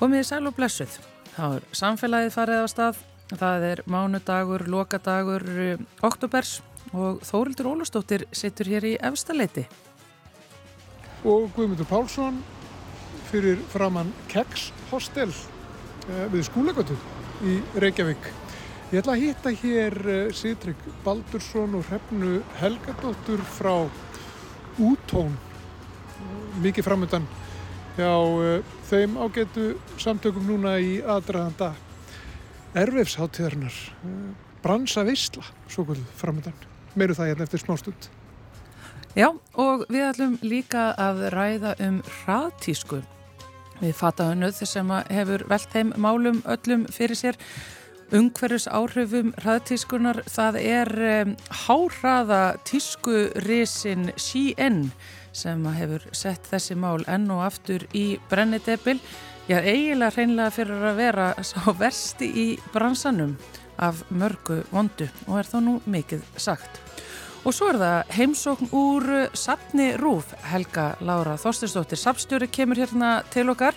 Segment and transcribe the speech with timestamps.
[0.00, 0.94] Komið í sæl og blessuð.
[1.34, 3.00] Þá er samfélagið farið á stað.
[3.36, 6.62] Það er mánudagur, lokadagur, eh, oktobers
[6.96, 9.66] og Þórildur Ólustóttir sittur hér í efstaleiti.
[11.22, 12.38] Og Guðmundur Pálsson
[13.28, 16.96] fyrir framann Keks Hostel eh, við skúlegötu
[17.44, 18.32] í Reykjavík.
[18.94, 23.84] Ég ætla að hitta hér eh, Sýtrik Baldursson og Hrefnu Helgadóttur frá
[24.80, 25.36] Útón.
[26.64, 27.28] Mikið framöndan
[27.98, 29.66] hjá uh, þeim ágætu
[30.00, 31.72] samtökum núna í aðdraðanda
[32.78, 34.30] erfefsháttíðarinnar uh,
[34.62, 36.56] bransa veistla, svo kvöld framöndan
[36.94, 38.10] meiru það hérna eftir smá stund
[39.18, 43.00] Já, og við ætlum líka að ræða um hraðtísku.
[43.80, 47.38] Við fatahönnuð sem hefur velt þeim málum öllum fyrir sér.
[48.14, 54.92] Ungverðus áhrifum hraðtískunar, það er um, háhraða tískurísin CN
[55.32, 58.98] sem hefur sett þessi mál enn og aftur í brennidebil.
[59.50, 63.34] Já, eiginlega hreinlega fyrir að vera sá versti í bransanum
[63.80, 66.80] af mörgu vondu og er þá nú mikið sagt.
[67.40, 71.96] Og svo er það heimsókn úr Sapni Rúf, Helga Laura Þorstinsdóttir.
[71.96, 73.76] Sapstjóri kemur hérna til okkar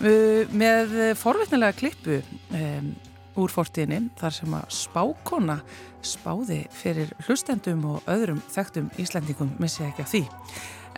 [0.00, 2.22] uh, með forveitnilega klippu
[2.56, 2.94] um,
[3.40, 5.60] úr fortíðinni þar sem að spákona
[6.06, 10.24] spáði fyrir hlustendum og öðrum þekktum Íslandingum missi ekki af því.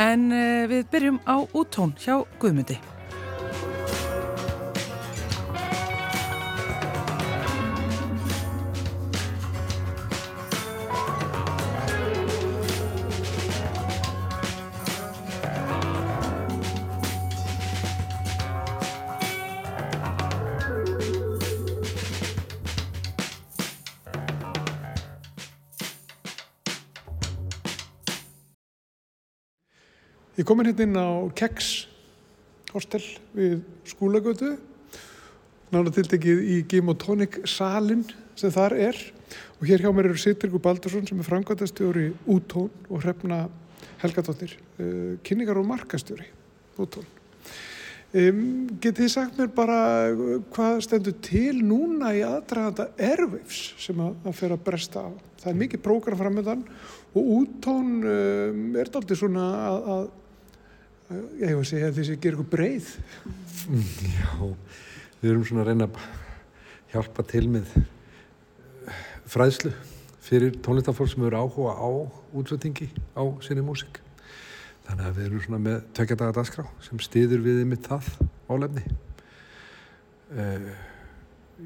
[0.03, 2.79] En uh, við byrjum á úttón hjá Guðmundi.
[30.43, 31.67] Ég kom hérna inn á Keks
[32.73, 32.99] hostel
[33.31, 34.57] við skúlagötu.
[35.71, 38.01] Náttúrulega tiltekið í Game of Tonic salin
[38.35, 38.97] sem þar er.
[39.61, 43.45] Og hér hjá mér eru Sittrikur Baldursson sem er framkvæmtastjóri Útón og hrefna
[44.03, 46.27] Helgadóttir uh, kynningar og markastjóri
[46.75, 47.07] Útón
[48.11, 48.41] um,
[48.83, 49.77] Getið þið sagt mér bara
[50.57, 55.11] hvað stendur til núna í aðdraganda erfifs sem að, að fer að bresta á?
[55.45, 56.67] Það er mikið prógram framöndan
[57.15, 60.05] og Útón um, er aldrei svona að, að
[61.41, 62.93] ég hef að segja að þessi gerir eitthvað breið.
[64.13, 64.29] Já,
[65.23, 66.05] við erum svona að reyna að
[66.93, 67.75] hjálpa til með
[69.33, 69.73] fræðslu
[70.23, 71.89] fyrir tónlistafólk sem eru áhuga á
[72.37, 74.01] útsettingi á sinni músik
[74.87, 78.11] þannig að við erum svona með tvekja daga dagskrá sem stýður við yfir það
[78.51, 78.85] álefni
[80.37, 80.73] uh,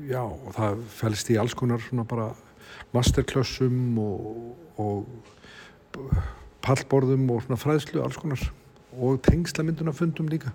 [0.06, 2.26] Já, og það fælst í alls konar svona bara
[2.92, 6.02] masterklassum og, og
[6.66, 8.42] pallborðum og svona fræðslu alls konar
[8.96, 10.52] og tengslamynduna fundum líka.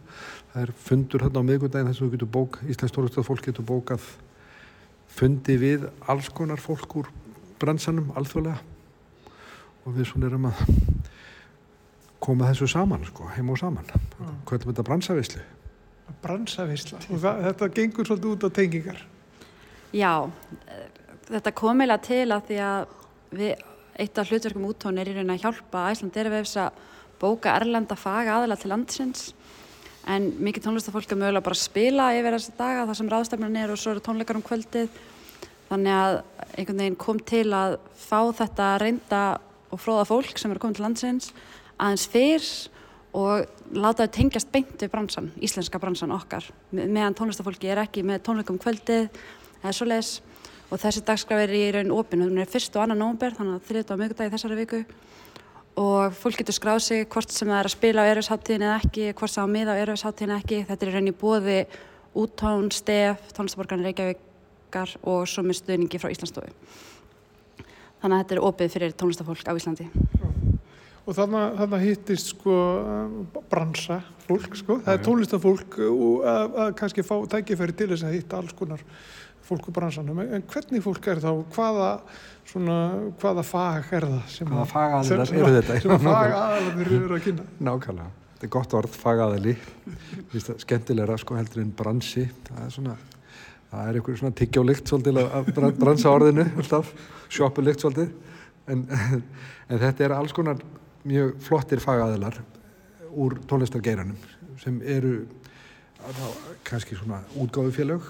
[0.53, 3.67] Það er fundur hérna á miðgundaginn þess að þú getur bók Íslands Stórustad fólk getur
[3.67, 4.07] bókað
[5.11, 7.09] fundi við alls konar fólk úr
[7.61, 8.59] bransanum alþjóðlega.
[9.85, 10.61] Og við svona erum að
[12.21, 13.87] koma þessu saman sko, heim og saman.
[14.19, 14.37] Mm.
[14.45, 15.41] hvað er þetta bransavislu?
[16.21, 19.03] Bransavisla og það, þetta gengur svolítið út á tengingar.
[19.95, 20.13] Já,
[21.29, 22.95] þetta kom eiginlega til að því að
[23.39, 23.63] við,
[24.03, 26.81] eitt af hlutverkum úttón er í raun að hjálpa Æsland Erfefs að
[27.21, 29.29] bóka erlenda faga aðala til landsins.
[30.09, 33.71] En mikið tónlistafólk er mögulega bara að spila yfir þessi daga þar sem ráðstæfnan er
[33.71, 34.89] og svo eru tónleikar um kvöldið.
[35.69, 36.17] Þannig að
[36.57, 39.23] einhvern veginn kom til að fá þetta reynda
[39.71, 41.31] og fróða fólk sem eru komið til landsins
[41.81, 42.49] aðeins fyrr
[43.17, 46.45] og láta þau tengjast beint við bransan, íslenska bransan okkar.
[46.71, 49.09] Meðan tónlistafólki er ekki með tónleikum kvöldið
[49.61, 50.11] eða svo leiðis
[50.71, 53.65] og þessi dagskraf er í raun opin, hún er fyrst og annan nógumber þannig að
[53.67, 54.83] þriðt á mögudagi þessari viku
[55.79, 59.05] og fólk getur skráð sig hvort sem það er að spila á erfisháttíðin eða ekki,
[59.15, 60.59] hvort sem það er að miða á erfisháttíðin eða ekki.
[60.69, 61.57] Þetta er rauninni bóði
[62.21, 66.51] úttón, stef, tónlistaborgarnir Reykjavíkar og svo með stuðningi frá Íslandsstofu.
[68.01, 69.87] Þannig að þetta er opið fyrir tónlistafólk á Íslandi.
[71.01, 72.55] Og þannig að hittist sko
[73.49, 78.39] bransa fólk sko, það er tónlistafólk að, að kannski fá tækifæri til þess að hitta
[78.41, 78.83] alls konar
[79.51, 81.91] fólk úr bransanum, en hvernig fólk er þá, hvaða,
[82.47, 82.77] svona,
[83.19, 84.35] hvaða fag er það?
[84.47, 85.79] Hvaða fagaðilar eru þetta?
[85.83, 87.47] Sem að fagaðilar eru að kynna.
[87.67, 89.55] Nákvæmlega, þetta er gott orð, fagaðili,
[90.63, 92.95] skemmtilegra sko heldur en bransi, það er svona,
[93.73, 95.51] það er einhver svona tiggjólikt svolítið að
[95.81, 96.95] bransa orðinu, alltaf,
[97.31, 98.15] sjópulikt svolítið,
[98.71, 98.87] en,
[99.67, 100.63] en þetta er alls konar
[101.07, 102.39] mjög flottir fagaðilar
[103.11, 104.17] úr tónlistargeiranum
[104.61, 105.15] sem eru
[106.67, 108.05] kannski svona útgáðufélög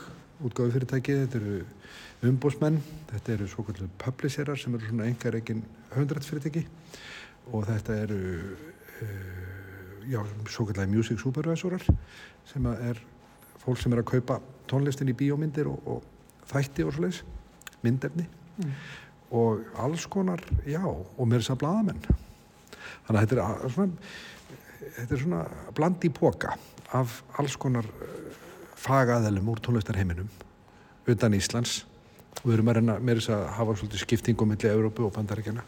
[0.47, 2.79] útgáðufyrirtæki, þetta eru umbúsmenn,
[3.11, 5.63] þetta eru svo kallur publisherar sem eru svona engar eginn
[5.95, 6.65] höndrætsfyrirtæki
[7.51, 8.19] og þetta eru
[9.01, 9.51] uh,
[10.09, 11.85] já, svo kallar music supervisorar
[12.49, 12.99] sem er
[13.61, 14.39] fólk sem er að kaupa
[14.69, 17.23] tónlistin í bíómyndir og, og þætti og svoleiðis,
[17.85, 18.27] myndefni
[19.31, 22.01] og alls konar, já, og mér er þess að bladamenn.
[23.07, 24.09] Þannig að þetta er svona,
[24.97, 25.43] þetta er svona
[25.77, 26.55] bland í póka
[26.97, 28.11] af alls konar uh,
[28.81, 30.30] fagaðelum úr tónlistarheiminum
[31.12, 31.81] utan Íslands.
[32.42, 35.66] Og við erum að reyna með þess að hafa svolítið skiptingum millir Európu og Bandaríkjana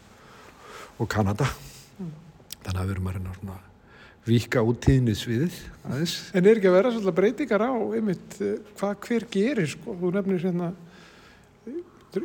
[0.98, 1.46] og Kanada.
[2.64, 3.60] Þannig að við erum að reyna svona
[4.24, 6.14] víka út tíðnisviðið aðeins.
[6.32, 9.96] En er ekki að vera svolítið breytingar á einmitt eh, hvað hver gerir sko?
[10.00, 10.70] Þú nefnir hérna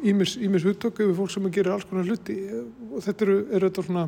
[0.07, 2.63] ímis, ímis hugtöku við fólk sem gerir alls konar hluti eh,
[2.93, 4.05] og þetta eru, eru þetta svona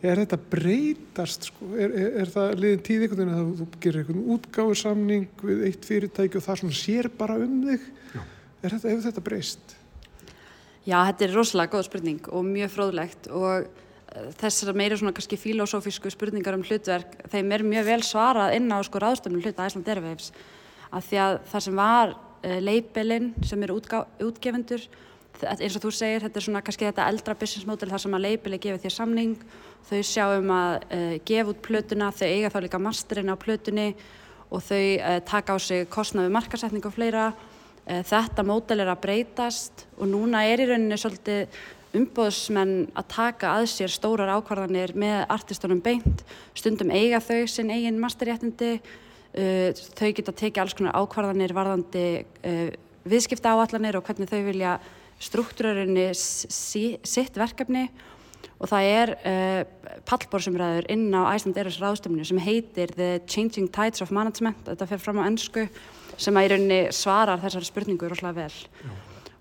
[0.00, 1.70] er þetta breytast sko?
[1.76, 5.88] Er, er, er það liðin tíð einhvern veginn að þú gerir einhvern útgáfusamning við eitt
[5.88, 7.88] fyrirtæki og það svona sér bara um þig?
[8.14, 8.22] Já.
[8.62, 9.74] Er þetta, hefur þetta breyst?
[10.86, 15.38] Já, þetta er rosalega góð spurning og mjög fróðlegt og eh, þessar meira svona kannski
[15.40, 19.90] filosófísku spurningar um hlutverk, þeim er mjög vel svarað inn á sko ráðstöfnum hluta Æsland
[19.90, 20.30] Airwaves
[20.94, 24.86] að því að það sem var uh, leipilinn sem eru útgá, útgefendur
[25.44, 28.24] eins og þú segir, þetta er svona kannski þetta eldra business model þar sem að
[28.24, 29.34] leipili gefið þér samning.
[29.86, 33.90] Þau sjáum að uh, gefa út plötuna, þau eiga þá líka masterinn á plötunni
[34.50, 37.30] og þau uh, taka á sig kostnaði markasetning og fleira.
[37.86, 41.52] Eh, Þetta mótel er að breytast og núna er í rauninni svolítið
[41.96, 46.24] umbóðsmenn að taka að sér stórar ákvarðanir með artistunum beint,
[46.58, 48.72] stundum eiga þau sinn eigin masterréttindi,
[49.38, 52.68] uh, þau geta tekið alls konar ákvarðanir varðandi uh,
[53.06, 54.76] viðskipta áallanir og hvernig þau vilja
[55.22, 57.86] struktúrarunni sitt verkefni
[58.56, 64.04] og það er uh, pallbórsumræður inn á Æsland Eros ráðstöfnu sem heitir The Changing Tides
[64.04, 65.66] of Management, þetta fer fram á ennsku
[66.16, 68.92] sem að í rauninni svarar þessari spurningu rosalega vel.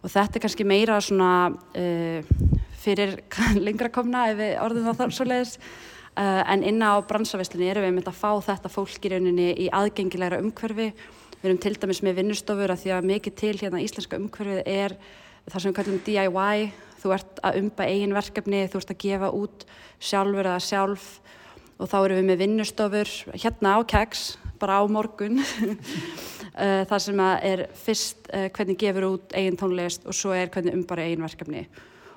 [0.04, 2.32] Og þetta er kannski meira svona uh,
[2.84, 3.18] fyrir
[3.68, 5.60] lengra komna ef við orðum það þar svo leiðis.
[6.16, 9.68] Uh, en inn á bransaveslunni erum við myndið að fá þetta fólk í rauninni í
[9.76, 10.92] aðgengilegra umhverfi.
[11.40, 14.96] Við erum til dæmis með vinnustofur að því að mikið til hérna íslenska umhverfið er
[15.50, 16.72] það sem við kallum DIY.
[17.02, 19.66] Þú ert að umba eigin verkefni, þú ert að gefa út
[20.02, 21.10] sjálfur eða sjálf
[21.76, 24.24] og þá erum við með vinnustofur hérna á keks,
[24.62, 30.08] bara á morgun uh, þar sem að er fyrst uh, hvernig gefur út eigin tónlist
[30.08, 31.66] og svo er hvernig umbara eigin verkefni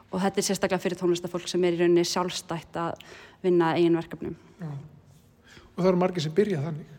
[0.09, 3.03] og þetta er sérstaklega fyrir tónlistafólk sem er í rauninni sjálfstætt að
[3.43, 4.39] vinna eigin verkefnum.
[4.63, 6.95] Og það eru margir sem byrja þannig.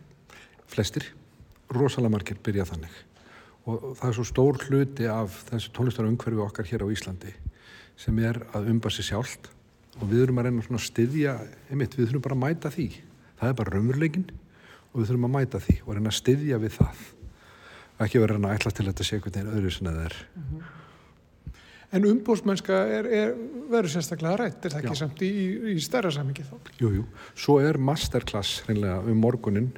[0.70, 1.08] flestir,
[1.74, 3.00] rosalega margir byrja þannig
[3.68, 7.32] og það er svo stór hluti af þessu tónlistarumhverfi okkar hér á Íslandi
[8.00, 9.50] sem er að umba sér sjálft.
[10.00, 11.32] Og við þurfum að reyna svona að styðja
[11.68, 12.86] einmitt, við þurfum bara að mæta því.
[13.40, 16.76] Það er bara raumurleikin og við þurfum að mæta því og reyna að styðja við
[16.78, 17.02] það.
[18.00, 20.20] Ekki vera reyna að ætla til þetta sé einhvern veginn öðru sinna það er.
[21.90, 23.30] En umbóðsmennska er, er,
[23.68, 25.00] verður sérstaklega rætt, er það ekki Já.
[25.00, 25.30] samt í,
[25.72, 26.54] í, stærra samingi þá?
[26.78, 27.06] Jú, jú.
[27.34, 29.72] Svo er masterclass hreinlega um morgunin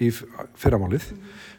[0.00, 1.10] í fyrramálið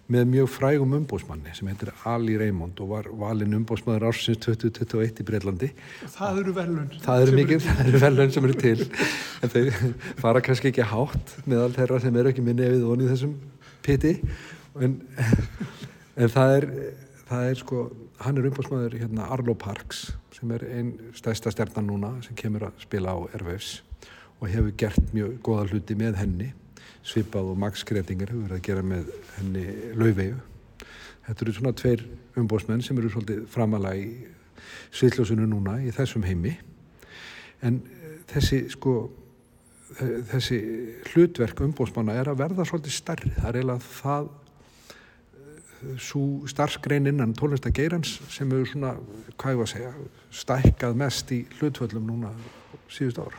[0.10, 5.26] með mjög frægum umbóðsmanni sem heitir Ali Raymond og var valinn umbóðsmaður ársins 2021 í
[5.28, 5.70] Breitlandi.
[6.16, 6.88] Það eru velun.
[7.04, 8.88] Það eru mikið, það eru velun sem eru til
[9.44, 9.92] en þau
[10.24, 13.36] fara kannski ekki hátt meðal þeirra sem eru ekki með nefið onni í þessum
[13.86, 14.16] piti
[14.80, 14.98] en,
[16.18, 16.68] en það er
[17.30, 17.84] það er sko,
[18.24, 22.82] hann er umbóðsmaður hérna Arlo Parks sem er einn stærsta stjarnan núna sem kemur að
[22.86, 23.84] spila á Airwaves
[24.40, 26.50] og hefur gert mjög góða hluti með henni
[27.10, 29.66] svipað og Max Gretinger hefur verið að gera með henni
[29.98, 30.40] laufeyju
[31.28, 32.04] þetta eru svona tveir
[32.42, 34.10] umbóðsmenn sem eru svolítið framalega í
[34.98, 36.56] sviðljósinu núna í þessum heimi
[37.66, 38.94] en eh, þessi sko
[40.00, 40.60] þe- þessi
[41.12, 44.30] hlutverk umbóðsmanna er að verða svolítið stærri það er eiginlega það
[46.04, 48.90] svo starfsgrein innan tónlistageirans sem hefur svona,
[49.40, 49.92] hvað ég var að segja
[50.42, 52.32] stækkað mest í hlutvöllum núna
[52.92, 53.38] síðust ár.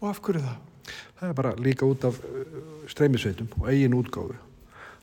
[0.00, 0.56] Og af hverju það?
[1.18, 2.58] Það er bara líka út af uh,
[2.90, 4.36] streymisveitum og eigin útgáfu.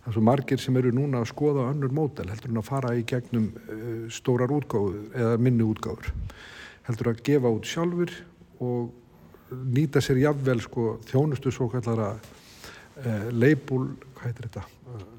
[0.05, 2.93] Það er svo margir sem eru núna að skoða önnur mótel, heldur en að fara
[2.97, 6.13] í gegnum uh, stórar útgáfu eða minni útgáfur.
[6.85, 8.13] Heldur að gefa út sjálfur
[8.63, 14.65] og nýta sér jafnvel sko þjónustu svo kallara uh, label, hvað heitir þetta?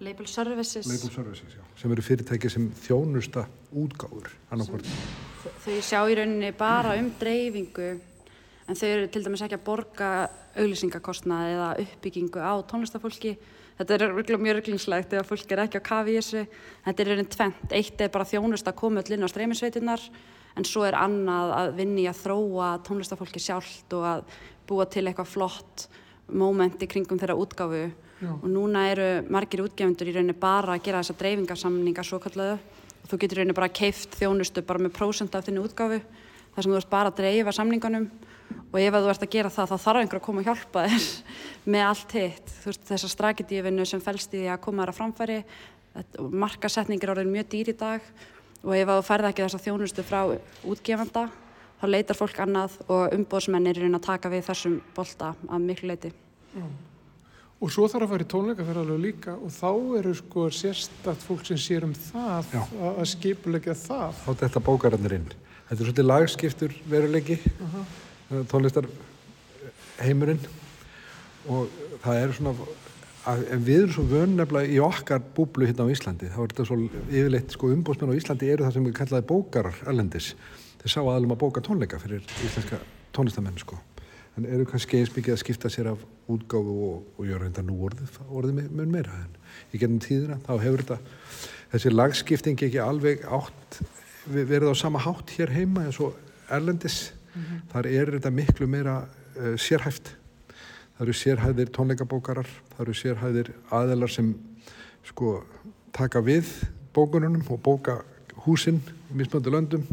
[0.01, 1.57] Label Services, Label Services.
[1.77, 3.47] Sem eru fyrirtæki sem þjónusta
[3.77, 4.87] útgáfur, annarkvort.
[5.65, 7.91] þau sjá í rauninni bara um dreifingu
[8.67, 10.11] en þau eru til dæmis ekki að borga
[10.57, 13.37] auglýsingakostnað eða uppbyggingu á tónlistafólki.
[13.77, 16.47] Þetta er örugglega mjög rugglingslegt ef fólk er ekki á kafi í þessu.
[16.87, 17.77] Þetta er rauninni tvent.
[17.77, 20.07] Eitt er bara þjónust að koma öll inn á streymisveitinnar
[20.57, 24.25] en svo er annað að vinni að þróa tónlistafólki sjálft og að
[24.67, 25.87] búa til eitthvað flott
[26.33, 27.83] moment í kringum þeirra útgáfu
[28.17, 28.31] Já.
[28.33, 33.11] og núna eru margir útgefundur í rauninni bara að gera þessa dreifingarsamningar svo kallahu og
[33.11, 36.73] þú getur í rauninni bara keift þjónustu bara með prósent af þinni útgáfu þar sem
[36.73, 38.09] þú ert bara að dreifa samningunum
[38.73, 41.09] og ef þú ert að gera það þá þarf einhver að koma og hjálpa þér
[41.75, 45.01] með allt hitt þú veist þessar straketífinu sem fælst í því að koma þér að
[45.01, 45.39] framfæri
[46.45, 48.11] markasetningir árið mjög dýr í dag
[48.63, 50.21] og ef þú færða ekki þessa þjónustu frá
[50.67, 51.29] útgefanda
[51.81, 56.13] þá leitar fólk annað og umbóðsmennir er að taka við þessum bolta að miklu leiti
[56.57, 56.77] mm.
[57.57, 61.57] Og svo þarf að fara í tónleikaferðalög líka og þá eru sko sérstakt fólk sem
[61.61, 62.61] sér um það Já.
[62.91, 64.19] að skipulegja það.
[64.27, 65.31] Þá þetta bókarannir inn.
[65.71, 67.95] Þetta er svolítið lagskiptur veruleiki, uh -huh.
[68.27, 70.41] Eh, tónlistarheimurinn.
[71.47, 71.71] Og
[72.03, 72.55] það er svona,
[73.31, 76.65] að, við erum svo vön nefnilega í okkar búblu hérna á Íslandi, þá er þetta
[76.67, 80.29] svo yfirleitt sko umbósmenn á Íslandi eru það sem við kallaði bókarar erlendis.
[80.81, 82.81] Þeir sá aðlum að bóka tónleika fyrir íslenska
[83.15, 83.79] tónlistamenn sko.
[84.37, 87.79] En eru kannski eins mikið að skipta sér af útgáfu og, og gera þetta nú
[87.87, 89.39] orðið, orðið mun meira en
[89.71, 90.43] í gennum tíðina.
[90.43, 90.99] Þá hefur þetta
[91.71, 93.79] þessi lagskipting ekki alveg átt
[94.27, 96.19] verið á sama hátt hér heima eins og
[96.51, 97.61] Erlendis mm -hmm.
[97.73, 98.97] þar er þetta miklu meira
[99.37, 100.17] uh, sérhæft.
[100.97, 104.35] Það eru sérhæðir tónleikabókarar það eru sérhæðir aðelar sem
[105.05, 105.45] sko
[105.93, 106.47] taka við
[106.95, 108.03] bókununum og bóka
[108.47, 109.85] húsinn í mismöndu löndum.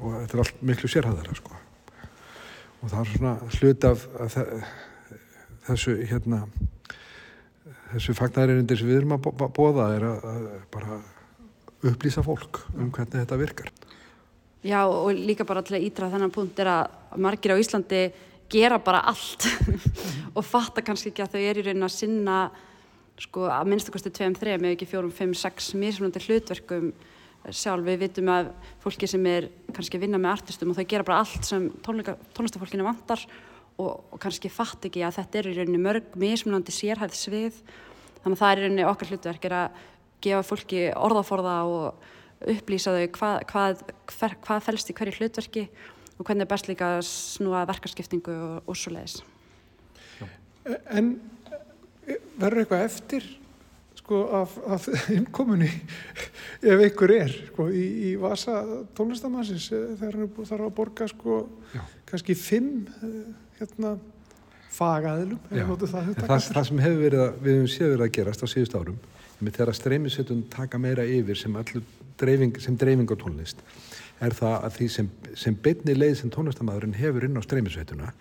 [0.00, 1.54] Og þetta er allt miklu sérhæðara sko.
[2.82, 4.08] Og það er svona hlut af,
[5.68, 6.46] þessu hérna
[7.92, 11.00] þessu fagnæðarindir sem við erum að bóða er að bara
[11.88, 13.72] upplýsa fólk um hvernig þetta virkar
[14.66, 18.08] Já og líka bara til að ídra þennan punkt er að margir á Íslandi
[18.50, 19.46] gera bara allt.
[20.36, 22.38] Og fatta kannski ekki að þau eru í raunin að sinna
[23.18, 26.90] sko að minnstakosti 2-3 með ekki 4-5-6 mismunandi hlutverkum
[27.54, 28.50] sjálf, við vitum að
[28.82, 32.86] fólki sem er kannski að vinna með artistum og þau gera bara allt sem tónlistafólkinu
[32.86, 33.22] vantar
[33.78, 37.62] og, og kannski fatt ekki að þetta er í rauninni mörg mismunandi sérhæð svið.
[38.24, 39.82] Þannig að það er í rauninni okkar hlutverk er að
[40.24, 42.08] gefa fólki orðaforða og
[42.46, 45.64] upplýsa þau hvað, hvað, hver, hvað fælst í hverju hlutverki
[46.18, 49.20] og hvernig er best líka að snúa verkarskiptingu og, og svo leiðis
[50.92, 51.14] En
[52.38, 53.26] verður eitthvað eftir
[53.98, 55.68] sko af, af innkomunni
[56.70, 58.60] ef einhver er sko, í, í vasa
[58.96, 61.40] tónlistamannsins eh, þegar hann þarf að borga sko
[61.74, 61.82] Já.
[62.08, 62.86] kannski fimm
[63.58, 63.96] hérna
[64.72, 68.48] fagaðilum það, það, það sem hefur verið að við hefum séð verið að gerast á
[68.48, 68.98] síðust árum
[69.38, 71.54] með þeirra streymisveitun taka meira yfir sem,
[72.20, 73.62] dreifing, sem dreifing á tónlist
[74.24, 78.12] er það að því sem, sem betni leið sem tónlistamæðurinn hefur inn á streymisveituna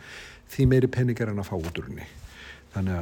[0.54, 2.06] því meiri peningar hann að fá út úr henni.
[2.76, 3.00] Þannig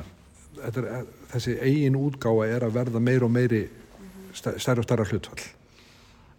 [0.64, 3.66] að er, þessi eigin útgáa er að verða meir og meiri
[4.36, 5.44] stærra og stærra hlutfall.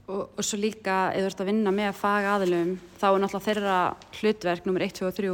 [0.06, 3.78] Og, og svo líka eða þú ert að vinna með fagaðilum þá er náttúrulega þeirra
[4.20, 5.32] hlutverk nummer 1, 2 og 3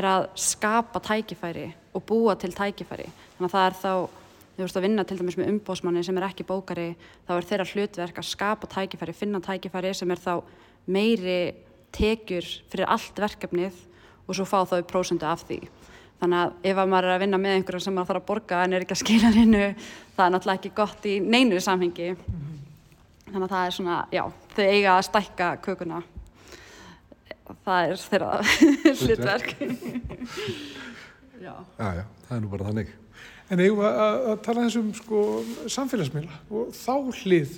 [0.00, 3.08] er að skapa tækifæri og búa til tækifæri.
[3.36, 4.19] Þannig að það er þá
[4.56, 6.94] þú ert að vinna til dæmis með umbósmanni sem er ekki bókari
[7.28, 10.42] þá er þeirra hlutverk að skapa tækifæri finna tækifæri sem er þá
[10.86, 11.54] meiri
[11.92, 13.86] tekjur fyrir allt verkefnið
[14.26, 15.62] og svo fá þau prósundu af því
[16.20, 18.74] Þannig að ef maður er að vinna með einhverjum sem maður þarf að borga en
[18.76, 19.60] er ekki að skila hennu,
[20.16, 22.08] það er náttúrulega ekki gott í neinu samhengi.
[22.12, 22.58] Mm -hmm.
[23.30, 24.22] Þannig að það er svona, já,
[24.56, 26.02] þau eiga að stækka kökuna.
[27.64, 28.30] Það er þeirra
[29.00, 29.48] hlutverk.
[31.46, 31.54] já.
[31.78, 32.92] já, já, það er nú bara þannig.
[33.50, 35.20] En eigum að, að tala þessum sko
[35.70, 37.56] samfélagsmiðla og þá hlið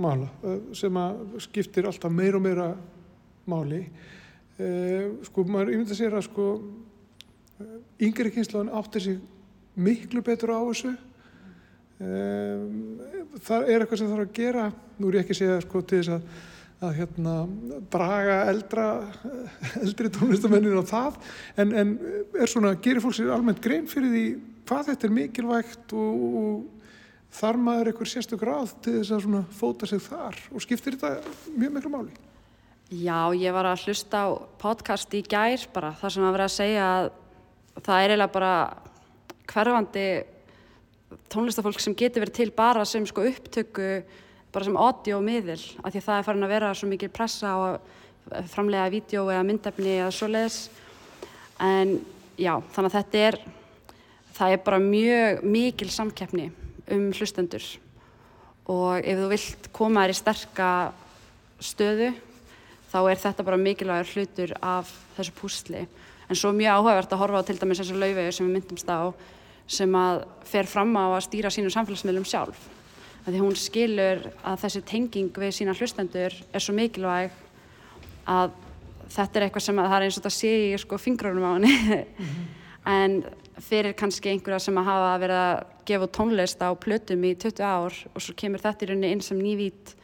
[0.00, 2.70] mála eh, sem að skiptir alltaf meir og meira
[3.50, 3.84] máli.
[4.58, 6.48] Eh, sko, maður ymynda sér að sko
[8.00, 9.20] yngri kynslan áttir sig
[9.76, 10.94] miklu betur á þessu.
[12.00, 14.62] Það er eitthvað sem þarf að gera.
[14.96, 16.46] Nú er ég ekki að segja sko til þess að
[16.80, 17.34] að hérna
[17.92, 18.86] draga eldra
[19.82, 21.18] eldri tónlistamennir á það.
[21.60, 21.90] En, en
[22.32, 24.24] er svona, gerir fólk sér almennt grein fyrir því
[24.70, 29.40] hvað þetta er mikilvægt og, og þar maður eitthvað sérstu gráð til þess að svona
[29.58, 30.38] fóta sig þar?
[30.54, 32.14] Og skiptir þetta mjög miklu máli?
[32.90, 34.28] Já, ég var að hlusta á
[34.62, 37.10] podcast í gær bara þar sem að vera að segja að
[37.80, 38.54] það er eiginlega bara
[39.50, 40.06] hverfandi
[41.30, 43.92] tónlistafólk sem getur verið til bara sem sko upptöku,
[44.54, 47.54] bara sem audio miðil, af því að það er farin að vera svo mikil pressa
[47.54, 50.60] á að framlega vídeo eða myndefni eða svo leiðis
[51.62, 51.96] en
[52.38, 53.40] já, þannig að þetta er
[54.40, 56.48] það er bara mjög mikil samkeppni
[56.90, 57.64] um hlustendur.
[58.70, 60.68] Og ef þú vilt koma þér í sterka
[61.60, 62.12] stöðu
[62.90, 65.84] þá er þetta bara mikilvægur hlutur af þessu púsli.
[66.30, 69.12] En svo mjög áhugavert að horfa á til dæmis þessu laufegu sem við myndumst á
[69.70, 72.62] sem að fer fram á að stýra sínum samfélagsmiðlum sjálf.
[73.26, 77.34] Að því hún skilur að þessi tenging við sína hlustendur er svo mikilvæg
[78.30, 78.56] að
[79.10, 81.52] þetta er eitthvað sem að það er eins og þetta sé í sko fingrunum á
[81.58, 81.74] henni.
[81.74, 82.48] Mm -hmm.
[82.96, 83.22] en
[83.64, 87.96] fyrir kannski einhverja sem að hafa verið að gefa tónlist á plötum í 20 ár
[88.14, 89.94] og svo kemur þetta í rauninni inn sem nývít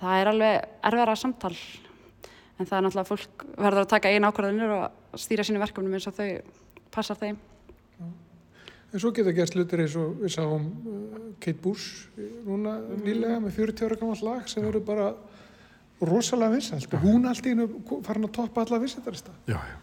[0.00, 1.54] það er alveg erfara samtal
[2.58, 6.08] en það er náttúrulega fólk verður að taka einn ákvarðanir og stýra sínum verkefnum eins
[6.10, 6.28] og þau
[6.92, 7.38] passar þeim.
[8.92, 12.10] En svo geta gerst hlutir eins og við sáum uh, Kate Bush
[12.44, 15.06] núna nýlega með 40 ára gammal lag sem verður bara
[16.02, 17.68] rosalega vinsælt og hún allt í hennu
[18.04, 19.32] farin að toppa alla vinsættarista.
[19.48, 19.78] Já, já.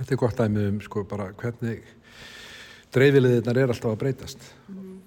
[0.00, 1.84] Þetta er gott dæmið um sko bara hvernig
[2.94, 4.46] dreifiliðirnar er alltaf að breytast.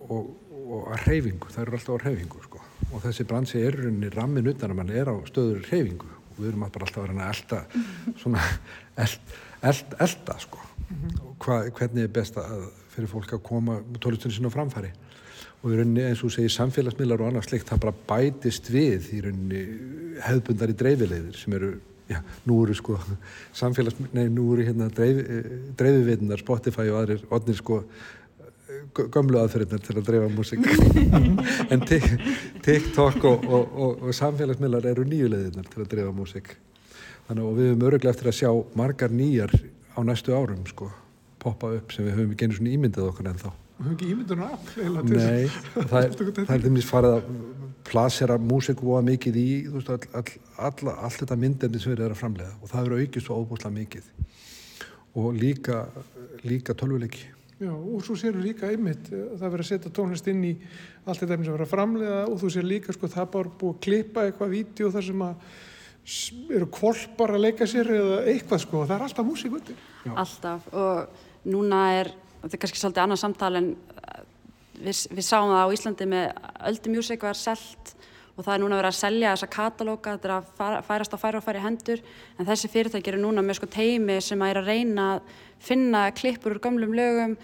[0.08, 2.62] Og, og að reyfingu, það eru alltaf á reyfingu sko.
[2.94, 6.50] Og þessi bransi er rauninni rammin utan að mann er á stöður reyfingu og við
[6.52, 7.62] erum alltaf að vera að elda
[8.22, 8.44] svona
[9.04, 9.34] eld,
[9.70, 10.62] eld, elda sko.
[11.24, 14.92] Og hva, hvernig er best að fyrir fólk að koma tólistunni sinna á framfæri?
[15.64, 19.22] Og í rauninni eins og segir samfélagsmiðlar og annað slikt það bara bætist við í
[19.24, 19.64] rauninni
[20.24, 21.74] hefðbundar í dreifilegðir sem eru
[22.14, 22.98] Já, nú eru sko
[23.56, 25.22] samfélags, nei, nú eru hérna dreif,
[25.80, 27.84] dreifiveitunar, Spotify og aðrir, odnir sko
[28.94, 30.68] gömlu aðferðinar til að dreifa músík.
[31.74, 31.82] En
[32.64, 36.54] TikTok og, og, og, og samfélagsmiðlar eru nýjuleðinar til að dreifa músík.
[37.28, 39.54] Þannig að við höfum öruglega eftir að sjá margar nýjar
[39.96, 40.92] á næstu árum sko
[41.44, 44.10] poppa upp sem við höfum ekki einu svona ímyndið okkur en þá Við höfum ekki
[44.14, 45.50] ímyndun af Nei,
[45.92, 47.30] það er, það er þeimlis farið að
[47.84, 50.34] plasera músík og að mikið í veist, all, all,
[50.70, 53.76] all, allt þetta myndefni sem við erum að framlega og það eru aukist svo óbúslega
[53.76, 54.12] mikið.
[55.20, 55.84] Og líka,
[56.48, 57.28] líka tölvuleiki.
[57.62, 60.54] Já, og svo séu líka einmitt það verður að setja tónlist inn í
[61.06, 63.84] allt þetta sem verður að framlega og þú séu líka sko það bara búið að
[63.86, 65.46] klippa eitthvað vídeo þar sem að
[66.58, 69.86] eru kvolpar að leika sér eða eitthvað sko og það er alltaf músík undir.
[70.12, 72.12] Alltaf og núna er,
[72.44, 73.70] þetta er kannski svolítið annað samtal en
[74.84, 76.26] við, við sáum það á Íslandi með
[76.70, 77.94] Öldi Music var selt
[78.34, 81.18] og það er núna verið að selja þessa katalóga, þetta er að fara, færast á
[81.22, 82.00] færi og færi hendur.
[82.42, 86.02] En þessi fyrirtæki eru núna með sko teimi sem að er að reyna að finna
[86.18, 87.36] klippur úr gamlum lögum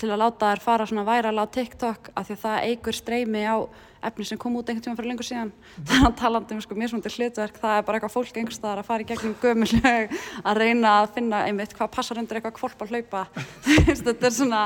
[0.00, 3.44] til að láta þær fara svona væral á TikTok af því að það eigur streymi
[3.44, 3.56] á
[4.04, 5.50] efni sem kom út einhvern tíma fyrir lengur síðan.
[5.88, 8.82] Þannig að talandi um sko mjög svona til hlutverk það er bara eitthvað fólk einhverstaðar
[8.82, 10.04] að fara í gegnum gömulög
[10.44, 13.22] að reyna að finna einmitt hvað passar undir eitthvað kvolp að hlaupa.
[14.08, 14.62] Þetta er svona,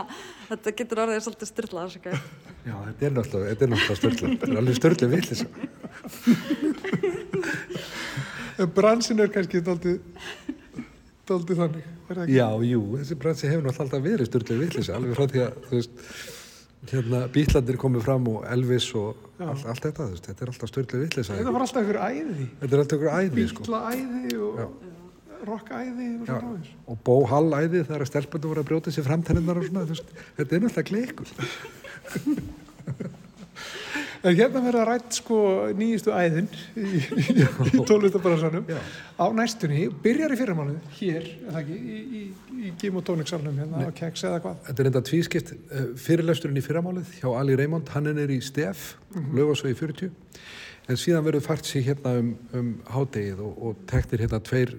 [0.50, 1.90] þetta getur orðið svolítið styrlað
[2.62, 5.42] Já, þetta er náttúrulega, þetta er náttúrulega styrlað þetta er alveg styrlað villis
[8.76, 9.98] Bransin er kannski doldið
[11.58, 12.36] þannig, það ekki?
[12.36, 15.72] Já, jú, þessi bransi hefur náttúrulega alltaf verið styrlað villis alveg frá því að, þú
[15.80, 15.92] veist
[16.90, 21.30] hérna Bílandir komið fram og Elvis og all, allt þetta, þetta er alltaf störtlega vittlis
[21.30, 22.48] Þetta var alltaf ykkur æði.
[22.62, 23.66] Þetta er alltaf ykkur æði sko.
[23.68, 24.56] Bílaæði og
[25.46, 31.28] rockæði og Og bóhallæði þegar stelpundu voru að brjóta sér framtenninnar þetta er náttúrulega kleikur
[34.22, 35.36] En hérna verður að rætt sko
[35.74, 36.46] nýjistu æðin
[36.78, 38.68] í, í, í tónlistabarsanum
[39.18, 42.22] á næstunni, byrjar í fyrramánu hér, er það ekki, í, í,
[42.62, 43.88] í Gim og tóniksalunum hérna Nei.
[43.90, 44.60] á keks eða hvað?
[44.68, 48.92] Þetta er enda tvískipt eh, fyrirlesturinn í fyrramálið hjá Ali Raymond, hann er í stef,
[49.10, 49.40] mm -hmm.
[49.40, 50.14] lögásvegi 40
[50.88, 54.76] en síðan verður fart sér hérna um, um hádegið og, og teknir hérna tveir,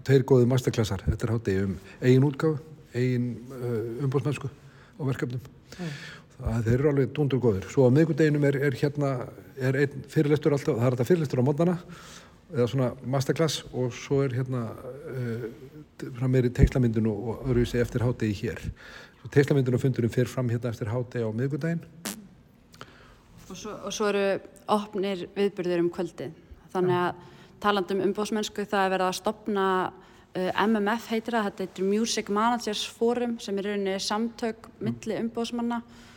[0.00, 2.58] tveir góði masterklassar þetta er hádegið um eigin útgáð,
[2.94, 4.48] eigin uh, umbóðsmennsku
[4.96, 7.68] og verkefnum mm að þeir eru alveg dundur góður.
[7.70, 9.12] Svo á miðgudeginum er, er hérna,
[9.60, 11.76] er einn fyrirlestur alltaf, það er þetta fyrirlestur á mótana
[12.52, 18.60] eða svona masterclass og svo er hérna uh, meiri tekslamyndinu og öðruvísi eftir hátegi hér.
[19.32, 21.80] Tekslamyndinu og fundurum fyrir fram hérna eftir hátegi á miðgudegin.
[23.48, 24.26] Og svo, og svo eru
[24.72, 26.36] opnir viðbyrðir um kvöldið.
[26.72, 27.26] Þannig að
[27.62, 32.86] talandum umbóðsmennsku það er verið að stopna uh, MMF heitir það, þetta heitir Music Managers
[32.98, 36.08] Forum sem er rauninni samtök milli umbóðsmanna Eh,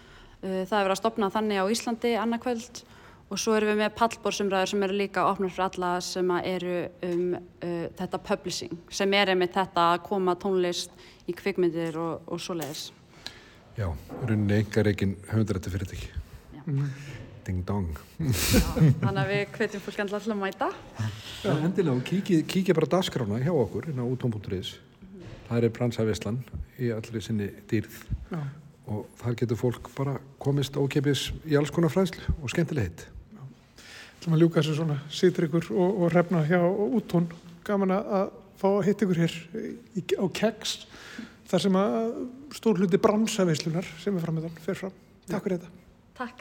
[0.46, 2.84] það er verið að stopna þannig á Íslandi annarkvöld
[3.26, 6.76] og svo erum við með pallbórsumræður sem eru líka opnur fyrir alla sem eru
[7.08, 10.94] um uh, þetta publishing sem er einmitt þetta að koma tónlist
[11.26, 12.92] í kvikmyndir og, og svoleiðis.
[13.76, 13.90] Já,
[14.22, 16.84] rauninni engar eginn höfundrætti fyrir þetta ekki.
[17.46, 17.98] Ding dong.
[18.18, 18.62] Já,
[19.02, 20.70] þannig að við hvetjum fólk alltaf að mæta.
[21.44, 24.78] Já, endilega, kíkja kíki bara dagskrána hjá okkur, hérna útón.is.
[25.02, 25.34] Mm -hmm.
[25.50, 26.40] Það er Bransæfislan
[26.80, 28.00] í allri sinni dýrð.
[28.32, 28.40] Já
[28.92, 33.06] og þar getur fólk bara komist ókeipis í alls konar fræðslu og skemmtileg hitt
[34.26, 37.28] Það er að ljúka þessu svona sýtryggur og, og refna hjá úttón
[37.66, 39.36] gaman að fá að hitta ykkur hér
[39.94, 40.72] í, á keks
[41.52, 41.94] þar sem að
[42.58, 44.96] stór hluti bransaveislunar sem er framöðan fer fram.
[45.30, 45.70] Takk fyrir þetta.
[46.18, 46.38] Takk.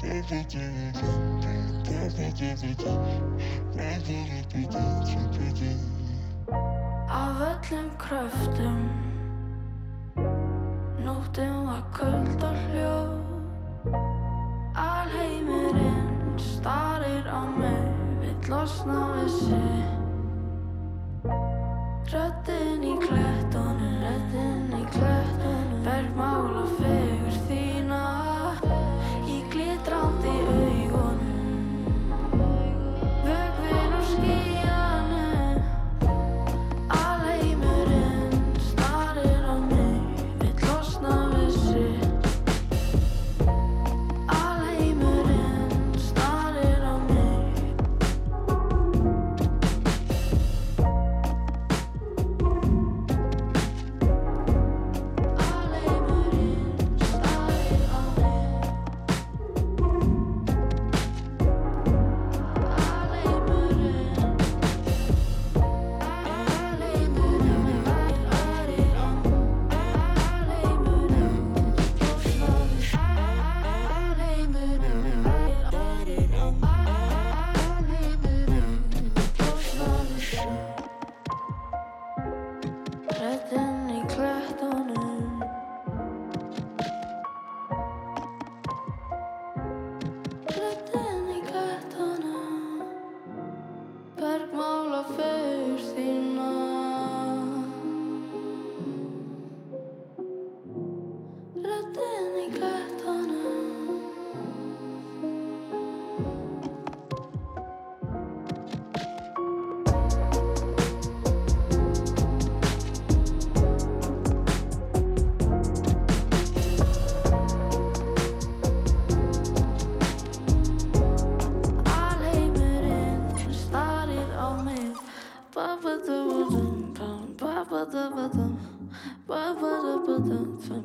[0.00, 0.08] Af
[7.40, 8.88] öllum kröftum
[11.04, 13.20] Nóttum var köld og hljóð.
[14.74, 17.84] Alheimurinn starir á mig
[18.20, 19.84] Vill losna við sig.
[22.12, 23.29] Röttin í klettunum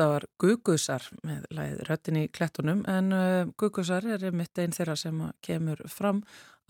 [0.00, 4.94] Þetta var Gugusar með lagið Röttin í klettunum en uh, Gugusar er mitt einn þeirra
[4.96, 6.22] sem kemur fram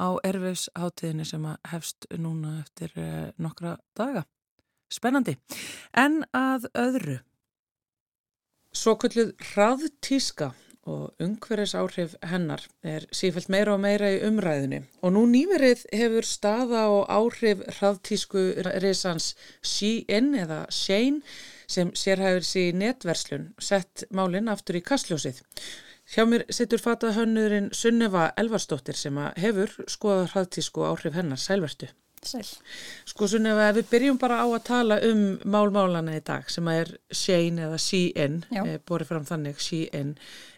[0.03, 4.25] á erfisháttíðinni sem hefst núna eftir uh, nokkra daga.
[4.91, 5.37] Spennandi.
[5.95, 7.21] En að öðru.
[8.75, 10.51] Svo kvölduð hraðtíska
[10.91, 16.27] og umhverfis áhrif hennar er sífælt meira og meira í umræðinu og nú nýverið hefur
[16.27, 18.49] staða og áhrif hraðtísku
[18.83, 21.23] risans Shein eða Shein
[21.71, 25.41] sem sérhæfur sér í netverslun sett málinn aftur í kastljósið.
[26.11, 31.91] Hjá mér situr fatað hönnurinn Sunneva Elvarsdóttir sem að hefur skoðað hraðtísku áhrif hennar sælvertu.
[32.21, 32.45] Sæl.
[33.09, 36.91] Sko Sunneva, við byrjum bara á að tala um málmálana í dag sem að er
[37.17, 40.11] Shein eða Shein, e, borið fram þannig Shein,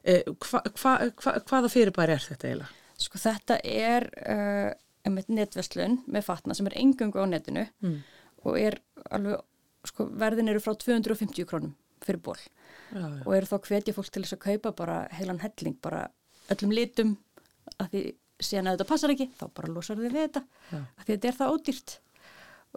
[0.03, 2.73] e, hva, hva, hva, hvaða fyrirbæri er þetta eiginlega?
[3.03, 4.73] Sko þetta er uh,
[5.07, 8.03] einmitt netverslun með fatna sem er engungu á netinu Mm.
[8.43, 9.43] og er alveg,
[9.89, 12.39] sko verðin eru frá 250 krónum fyrir ból
[12.93, 13.23] Já, já.
[13.25, 16.07] og eru þá hvetja fólk til þess að kaupa bara heilan helling, bara
[16.53, 17.13] öllum litum
[17.79, 18.03] að því
[18.43, 20.43] síðan að þetta passar ekki, þá bara losar þið við þetta
[20.73, 20.79] Já.
[20.83, 21.95] að því þetta er það ódýrt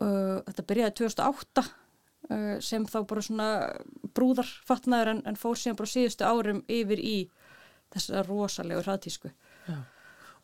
[0.02, 3.48] uh, þetta byrjaði 2008 uh, sem þá bara svona
[4.16, 7.16] brúðarfatnaður en, en fór síðan bara síðustu árum yfir í
[7.96, 9.32] þessa rosalegu hraðtísku
[9.66, 9.78] Já.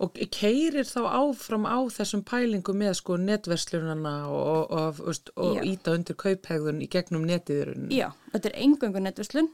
[0.02, 5.94] Og keirir þá áfram á þessum pælingum með sko netverslunana og, og, og, og íta
[5.94, 7.92] undir kauphegðun í gegnum netiðurinn.
[7.94, 9.52] Já, þetta er engöngu netverslun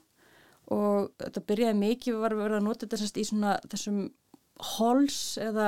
[0.71, 3.99] og þetta byrjaði mikið við varum verið að nota þetta í svona þessum
[4.77, 5.67] hols eða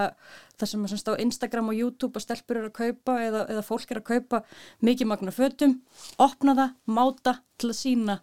[0.60, 3.66] það sem er semst á Instagram og YouTube að stelpur eru að kaupa eða, eða
[3.66, 4.42] fólk eru að kaupa
[4.86, 5.78] mikið magna fötum,
[6.22, 8.18] opna það, máta til að sína.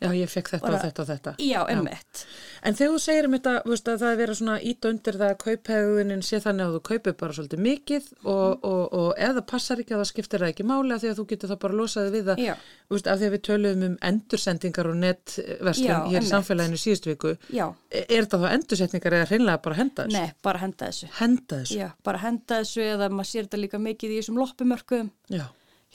[0.00, 1.32] Já, ég fekk þetta Bara- og þetta og þetta.
[1.42, 2.24] Já, emmitt.
[2.62, 5.32] En þegar þú segir um þetta, veist, að það er verið svona íta undir það
[5.32, 9.46] að kauphegðunin sé þannig að þú kaupir bara svolítið mikið og, og, og ef það
[9.52, 11.78] passar ekki að það skiptir það ekki máli að því að þú getur það bara
[11.80, 12.42] losaði við það.
[12.46, 12.54] Já.
[12.88, 16.30] Veist, af því að við töluðum um endursendingar og netverslun Já, hér í einmitt.
[16.32, 17.34] samfélaginu síðustu viku.
[17.52, 20.12] Já, Er er þetta þá endursetningar eða hreinlega bara henda þessu?
[20.18, 21.08] nei, bara henda þessu.
[21.18, 21.78] Henda þessu?
[21.78, 25.46] Já, bara henda þessu eða maður sér þetta líka mikið í þessum loppumörkuðum Já.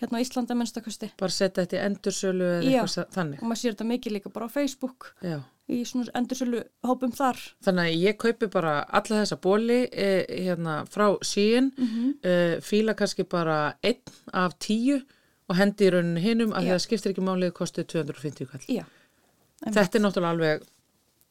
[0.01, 2.83] Hérna á Íslanda minnstakosti bara setja þetta í endursölu eða Já.
[2.83, 3.41] eitthvað þannig.
[3.41, 5.39] og maður sér þetta mikið líka bara á Facebook Já.
[5.69, 7.37] í svona endursölu hópum þar.
[7.63, 12.13] Þannig að ég kaupi bara alla þessa bóli eh, hérna, frá síin, Mhm.
[12.23, 14.01] eh, fíla kannski bara einn
[14.33, 15.01] af tíu
[15.49, 16.73] og hendi í rauninu hinum að Já.
[16.73, 18.61] það skiptir ekki málið kostið 250 kall.
[18.67, 18.83] Já,
[19.63, 20.61] Þetta er náttúrulega alveg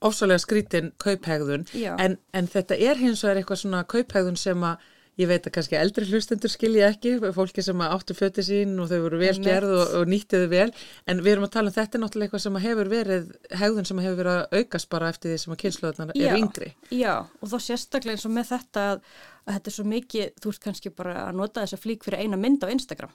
[0.03, 1.97] ofsalega skrítin kauphegðun Já.
[2.01, 4.77] en, en þetta er hins vegar eitthvað svona kauphegðun sem að
[5.21, 9.01] ég veit að kannski eldri hlustendur skilja ekki, fólki sem áttu föti sín og þau
[9.05, 9.49] voru vel Einmitt.
[9.49, 10.69] gerð og, og nýttiðu vel,
[11.11, 13.27] en við erum að tala um þetta er náttúrulega eitthvað sem hefur verið
[13.63, 16.29] hegðun sem hefur verið að aukast bara eftir því sem að kynsluðarnar Já.
[16.29, 16.71] eru yngri.
[16.97, 19.05] Já, og þá sérstaklega eins og með þetta að,
[19.45, 22.41] að þetta er svo mikið, þú ert kannski bara að nota þessa flík fyrir eina
[22.41, 23.13] mynd á Instagram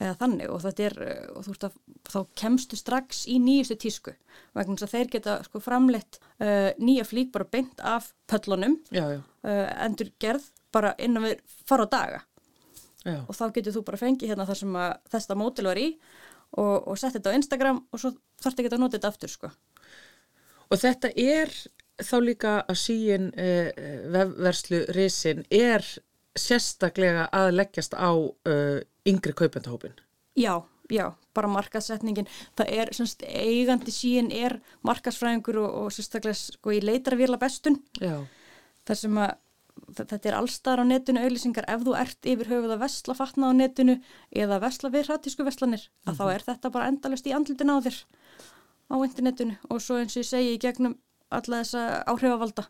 [0.00, 1.74] eða þannig og þetta er, uh, og þú ert að,
[2.08, 4.14] þá kemstu strax í nýjustu tísku
[4.56, 9.04] vegna þess að þeir geta sko framleitt uh, nýja flík bara beint af pöllunum, Já,
[9.18, 12.20] já, uh, endur gerð bara innan við fara á daga
[13.04, 13.20] já.
[13.26, 15.88] og þá getur þú bara fengið hérna þar sem að þetta mótil var í
[16.58, 19.50] og, og sett þetta á Instagram og svo þarftu ekki að nota þetta aftur sko.
[20.70, 21.52] Og þetta er
[22.00, 23.70] þá líka að síin uh,
[24.14, 25.84] vefverslu risin er
[26.38, 28.78] sérstaklega að leggjast á uh,
[29.08, 29.96] yngri kaupendahópin.
[30.38, 32.28] Já, já, bara markasetningin.
[32.58, 37.80] Það er, semst, eigandi síin er markasfræðingur og, og sérstaklega sko í leitarvíla bestun.
[38.00, 38.22] Já.
[38.88, 39.34] þar sem að
[39.96, 43.52] þetta er allstaðar á netinu auðlýsingar ef þú ert yfir höfuð að vesla fatna á
[43.56, 43.96] netinu
[44.30, 47.98] eða vesla við hratísku veslanir að þá er þetta bara endalust í andlitin á þér
[48.90, 49.56] á internetinu.
[49.70, 50.98] Og svo eins og ég segi í gegnum
[51.30, 52.66] alla þessa áhrifavalda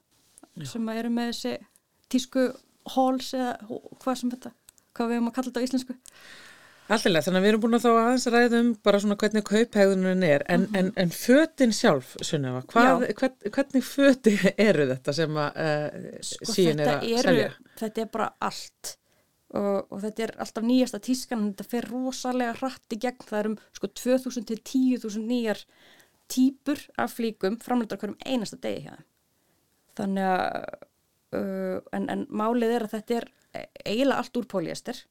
[0.69, 1.55] sem að eru með þessi
[2.13, 2.47] tísku
[2.95, 3.55] halls eða
[4.03, 4.53] hvað sem þetta
[4.97, 5.97] hvað við hefum að kalla þetta á íslensku
[6.91, 10.25] Alltilega, þannig að við erum búin að þá aðeins ræða um bara svona hvernig kauphegðunin
[10.27, 14.33] er, en, en, en fötin sjálf, Sunneva, hvernig föti
[14.69, 17.53] eru þetta sem að uh, sko, síðan er að eru, selja?
[17.83, 18.97] þetta er bara allt.
[19.51, 23.25] Og, og þetta er alltaf nýjasta tískan þetta fer rosalega hratt í gegn.
[23.29, 25.63] Það er um sko 2000 til 10.000 nýjar
[26.31, 29.07] típur af flíkum framleitar hverjum einasta degi þeim.
[29.99, 30.51] Þannig að
[31.39, 33.31] uh, en, en málið er að þetta er
[33.87, 35.03] eiginlega allt úr polyester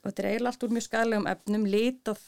[0.00, 2.20] og þetta er eiginlega allt úr mjög skæðlegum efnum litað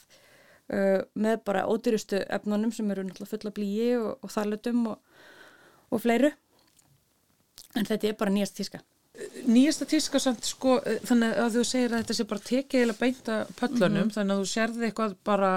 [0.73, 4.99] uh, með bara ódýrustu efnunum sem eru náttúrulega fulla blíi og, og þarlutum og,
[5.91, 6.33] og fleiru
[7.77, 8.83] en þetta er bara nýjast tíska
[9.45, 12.95] Nýjasta tíska samt sko, eh, þannig að þú segir að þetta sé bara tekið eða
[12.97, 14.13] beinta pöllunum, Mhm.
[14.15, 15.51] þannig að þú sérði eitthvað bara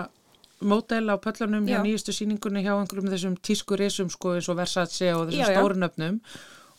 [0.59, 1.83] mótæla á pöllunum hjá Já.
[1.85, 6.19] nýjustu síningunni hjá einhverjum þessum tískurisum sko eins og Versace og þessum stórunöfnum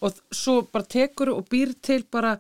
[0.03, 2.38] og svo bara tekur og býr til bara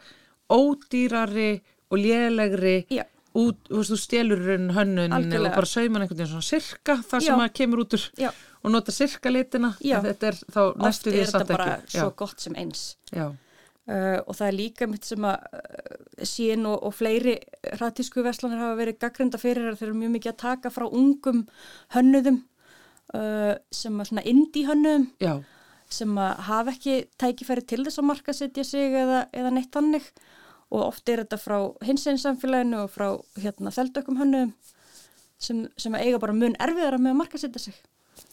[0.52, 3.04] ódýrari og lélegri Já.
[3.36, 5.54] út, þú veist, þú stelur hönnun og Algjörlega.
[5.54, 7.44] bara saumar einhvern veginn svona sirka það sem Já.
[7.44, 8.30] að kemur út úr Já.
[8.62, 12.40] og nota sirka litina þetta er þá næstu því samt þetta bara ekki svo gott
[12.40, 12.84] sem eins
[13.16, 17.36] uh, og það er líka mitt sem að uh, sín og, og fleiri
[17.76, 21.44] hraðtísku verslanir hafa verið gaggrinda fyrir að þeir eru mjög mikið að taka frá ungum
[21.94, 22.40] hönnuðum
[23.14, 25.44] uh, sem að svona indie hönnuðum
[25.86, 30.08] sem að hafa ekki tækifæri til þess að markasetja sig eða, eða neitt þannig
[30.72, 33.08] og oft er þetta frá hinsegin samfélaginu og frá
[33.42, 34.54] hérna þeldökkum hönnuðum
[35.38, 37.78] sem, sem eiga bara mun erfiðara með að markasetja sig.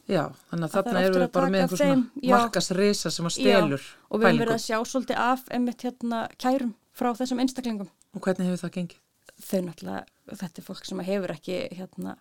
[0.08, 3.36] Já þannig að Að þarna verið við bara með taka einhver svona markasrisa sem að
[3.38, 7.42] stelur Já, og við höfum verið að sjá svolítið af einmitt hérna kærum frá þessum
[7.44, 7.90] einstaklingum.
[8.14, 9.00] Og hvernig hefur það gengið?
[9.42, 10.04] þau náttúrulega,
[10.40, 12.18] þetta er fólk sem hefur ekki hérna,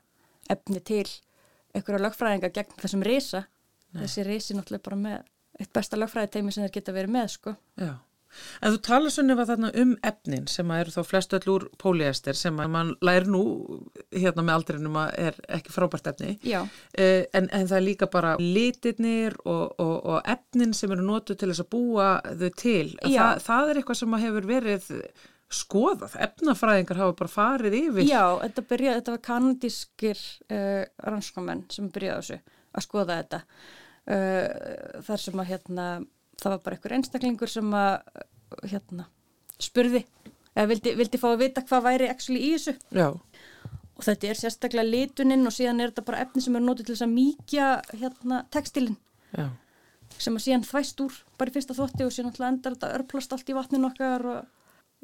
[0.51, 1.05] efni til
[1.73, 3.45] einhverja lögfræðinga gegn þessum risa.
[3.93, 5.19] Þessi risi náttúrulega bara með
[5.61, 7.55] eitt besta lögfræðiteimi sem þeir geta verið með sko.
[7.81, 7.93] Já,
[8.63, 12.39] en þú talar svona þarna um efnin sem að eru þá flest öll úr póliester
[12.39, 13.43] sem að mann læri nú
[14.11, 18.07] hérna með aldrinum að er ekki frábært efni Já, Uh, en, en það er líka
[18.13, 22.89] bara litirnir og, og, og efnin sem eru notuð til þess að búa þau til.
[23.01, 24.89] Það, það er eitthvað sem að hefur verið
[25.53, 26.17] skoðað.
[26.27, 28.09] Efnafræðingar hafa bara farið yfir.
[28.09, 35.01] Já þetta, byrja, þetta var kanadískir uh, rannskomenn sem byrjaði þessu að skoða þetta uh,
[35.09, 35.89] þar sem að hérna,
[36.43, 39.09] það var bara einhver einstaklingur sem að hérna,
[39.63, 40.05] spurði
[40.53, 42.75] eða vildi, vildi fá að vita hvað væri actually í þessu.
[42.93, 43.09] Já,
[44.03, 46.97] og þetta er sérstaklega lituninn og síðan er þetta bara efni sem er notið til
[46.97, 47.67] þess að mýkja
[48.01, 48.97] hérna, textilinn
[49.37, 49.47] já,
[50.19, 53.37] sem að síðan þvæst úr bara í fyrsta þvotti og síðan alltaf endar þetta örplast
[53.37, 54.49] allt í vatninu okkar og,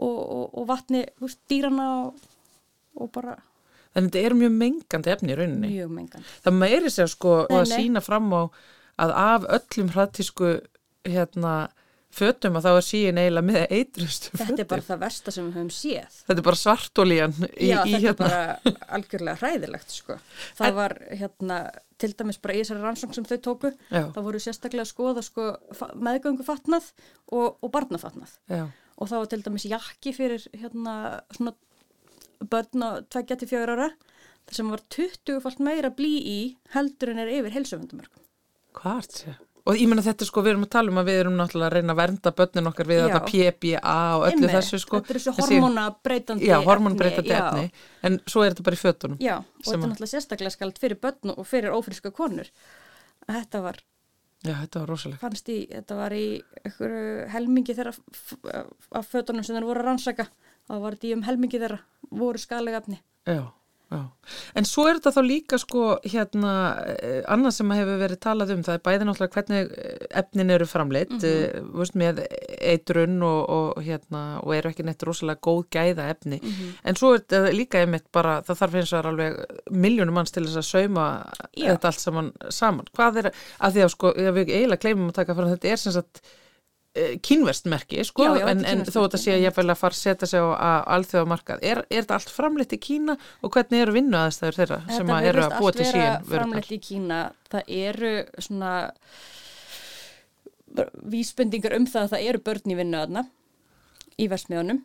[0.03, 2.27] og, og, og vatni úst, dýrana og,
[2.99, 3.39] og bara
[3.97, 5.69] Þannig þetta eru mjög mengandi efni í rauninni.
[5.73, 6.33] mjög mengandi.
[6.45, 8.43] Það meiri sér sko Nei, að sína fram á
[9.01, 10.51] að af öllum hrattísku
[11.13, 11.53] hérna,
[12.19, 14.47] fötum að þá er síin eiginlega með eitrustu fötum.
[14.47, 16.17] Þetta er bara það versta sem við höfum séð.
[16.29, 18.09] Þetta er bara svartólíjan í, Já, í þetta hérna.
[18.09, 20.17] er bara algjörlega hræðilegt sko.
[20.59, 21.59] Það var hérna
[21.99, 24.05] til dæmis bara í þessari rannsókn sem þau tóku Já.
[24.15, 25.47] þá voru sérstaklega að skoða sko,
[26.09, 26.93] meðgöngu fatnað
[27.35, 28.37] og, og barnafatnað.
[28.49, 28.65] Já,
[28.99, 30.95] og það var til dæmis jakki fyrir hérna
[31.37, 31.55] svona
[32.49, 33.91] börn á 2-4 ára
[34.55, 36.39] sem var 20 falt meira blí í
[36.73, 38.23] heldur en er yfir heilsöfundumörkum.
[38.79, 39.35] hvað er þetta?
[39.69, 41.75] Og ég menna þetta sko, við erum að tala um að við erum náttúrulega að
[41.77, 45.01] reyna að vernda börnin okkar við þetta PBA og öllu Einmitt, þessu sko.
[45.03, 45.35] Þetta er þessu
[46.49, 47.41] Já, hormonbreytandi já.
[47.43, 49.19] efni, en svo er þetta bara í fötunum.
[49.21, 52.49] Já, og þetta er náttúrulega sérstaklega skald fyrir börn og fyrir ófríska konur.
[53.29, 53.83] Þetta var,
[54.47, 56.27] Já, þetta var fannst í, þetta var í
[57.35, 57.93] helmingi þeirra
[58.97, 60.31] af fötunum sem þeir voru að rannsaka.
[60.69, 61.83] Það var þetta í um helmingi þeirra
[62.25, 63.03] voru skalega efni.
[63.29, 63.43] Já,
[63.91, 64.01] já.
[64.61, 66.51] En svo er þetta þá líka sko, hérna,
[67.01, 70.67] eh, annað sem hefur verið talað um, það er bæði náttúrulega hvernig eh, efnin eru
[70.69, 71.71] framleitt, mm Mhm.
[71.79, 72.21] veist, með
[72.61, 76.41] eitrun og, og, hérna, og eru ekki neitt rosalega góð gæða efni.
[76.43, 76.75] Mhm.
[76.85, 79.39] En svo er þetta líka einmitt bara, það þarf eins og alveg
[79.71, 81.07] miljónum manns til þess að sauma
[81.57, 81.73] Já.
[81.73, 82.87] þetta allt saman saman.
[82.97, 85.93] Hvað er, að því að sko, við eiginlega gleymum að taka fram þetta er sem
[85.97, 86.23] sagt
[87.25, 89.75] kynverst merki, sko, Já, já, þetta en, en þó þetta merki, sé að ég fæla
[89.75, 91.63] að fara að setja sig á, alþjóðamarkað.
[91.63, 95.17] Er, er þetta allt framleitt í Kína og hvernig eru vinnu aðstæður þeirra sem Þetta
[95.19, 96.45] að eru að búa allt til vera síðan vörurnar?
[96.45, 97.21] framleitt í Kína.
[97.53, 98.13] Það eru
[98.49, 98.73] svona
[101.17, 103.25] vísbendingar um það að það eru börn í vinnu aðna
[104.19, 104.83] í versmiðunum.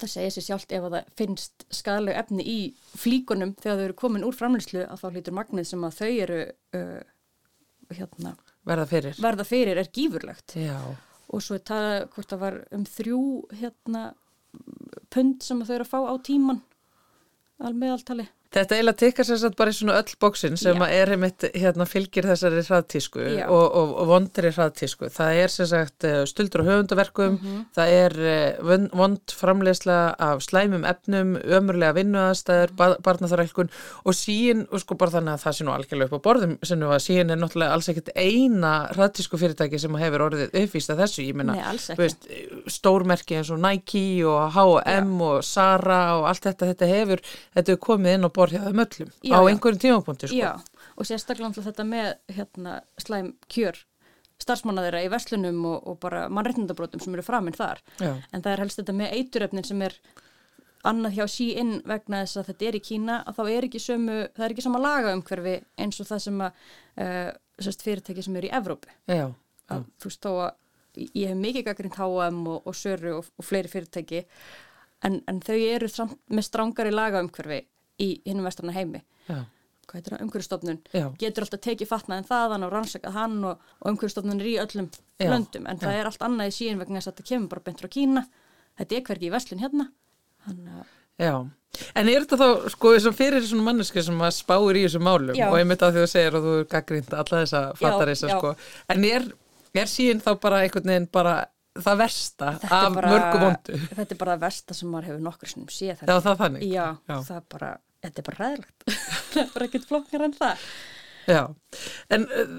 [0.00, 2.58] Það segir sér sjálft ef að það finnst skadaleg efni í
[3.00, 6.38] flíkunum þegar þau eru komin úr framleyslu að þá hlýtur magnið sem að þau eru
[6.78, 7.00] uh,
[7.98, 8.34] hérna,
[8.66, 9.20] verða fyrir.
[9.22, 10.56] verða fyrir er gífurlegt.
[10.56, 10.78] Já,
[11.30, 13.22] og svo er talað hvort það var um þrjú
[13.60, 14.04] hérna
[15.10, 16.62] pund sem þau eru að fá á tíman
[17.62, 21.84] almeðaltali Þetta eiginlega tekkar sér satt bara í svona öll bóksin sem er einmitt hérna
[21.86, 25.06] fylgir þessari hraðtísku og, og, og vondri hraðtísku.
[25.14, 27.60] Það er sagt eh, stuldur og höfundaverkum, Mhm.
[27.78, 32.90] það er eh, von- vond framleiðsla af slæmum efnum, ömurlega vinnuaðstæður, Mhm.
[32.90, 33.04] mm.
[33.06, 33.70] barnaþarælkun
[34.04, 36.80] og síin, og sko bara þannig að það sé nú algjörlega upp á borðum, sem
[36.82, 41.22] nú að síin er náttúrulega alls ekkit eina hraðtísku fyrirtæki sem hefur orðið uppvísta þessu,
[41.22, 42.26] ég veist,
[42.66, 47.20] stórmerki eins og Nike og H&M og Zara og allt þetta, þetta hefur,
[47.54, 50.40] þetta hefur komið inn á borð hjá þeim öllum Já, á einhverjum tímapunkti sko.
[50.40, 50.50] Já,
[50.96, 53.84] og sérstaklega þetta með hérna, slæm kjör
[54.40, 58.14] starfsmanna þeirra í verslunum og, og bara mannreitnindabrótum sem eru framinn þar Já.
[58.16, 59.96] en það er helst þetta með eituröfnin sem er
[60.88, 64.16] annað hjá síinn vegna þess að þetta er í Kína að þá er ekki sömu,
[64.36, 66.64] það er ekki sama laga umhverfi eins og það sem að
[67.04, 67.28] uh,
[67.60, 69.26] sérst, fyrirtæki sem eru í Evrópu Já,
[69.74, 70.50] að þú veist þó að
[70.96, 74.24] ég hef mikið gaggrind H&M og, og Söru og, og fleiri fyrirtæki
[75.06, 77.60] en, en þau eru samt með strángari laga umhverfi
[78.00, 79.40] í hinnum vestrana heimi já,
[79.86, 81.06] hvað heitir það, umhverfstofnun Já.
[81.20, 85.28] getur alltaf tekið fatnaðin þaðan og rannsakað hann og, og umhverfstofnun er í öllum Já.
[85.32, 87.82] löndum en það er allt annað í síðan vegna þess að þetta kemur bara beint
[87.82, 88.24] frá Kína
[88.80, 89.90] þetta er hvergi í verslun hérna
[90.48, 90.84] að
[91.20, 91.34] já.
[91.94, 95.36] En er þetta þá, sko, og fyrir svona manneski sem að spáir í þessum málum
[95.38, 95.46] Já.
[95.50, 98.38] og einmitt að því þú segir að þú er gaggrínt alla þessa fattarisa, já.
[98.38, 98.50] sko.
[98.90, 99.28] En er,
[99.78, 101.34] er síðan þá bara einhvern veginn bara
[101.78, 103.78] það versta er af mörgu vondu?
[103.92, 106.18] þetta er bara það versta sem maður hefur nokkur séð Já, þetta.
[106.18, 106.66] það er þannig.
[106.66, 107.16] Já, Já.
[107.28, 107.70] það bara,
[108.02, 108.90] þetta er bara ræðilegt
[109.32, 110.68] það er bara ekkert flokkar en það.
[111.30, 111.42] Já,
[112.10, 112.52] en uh,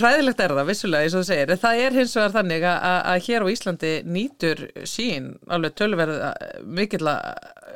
[0.00, 2.78] ræðilegt er það, vissulega, eins og þú segir, en það er hins vegar þannig að,
[2.88, 6.16] að- að hér á Íslandi nýtur sín alveg tölverð
[6.80, 7.04] mikill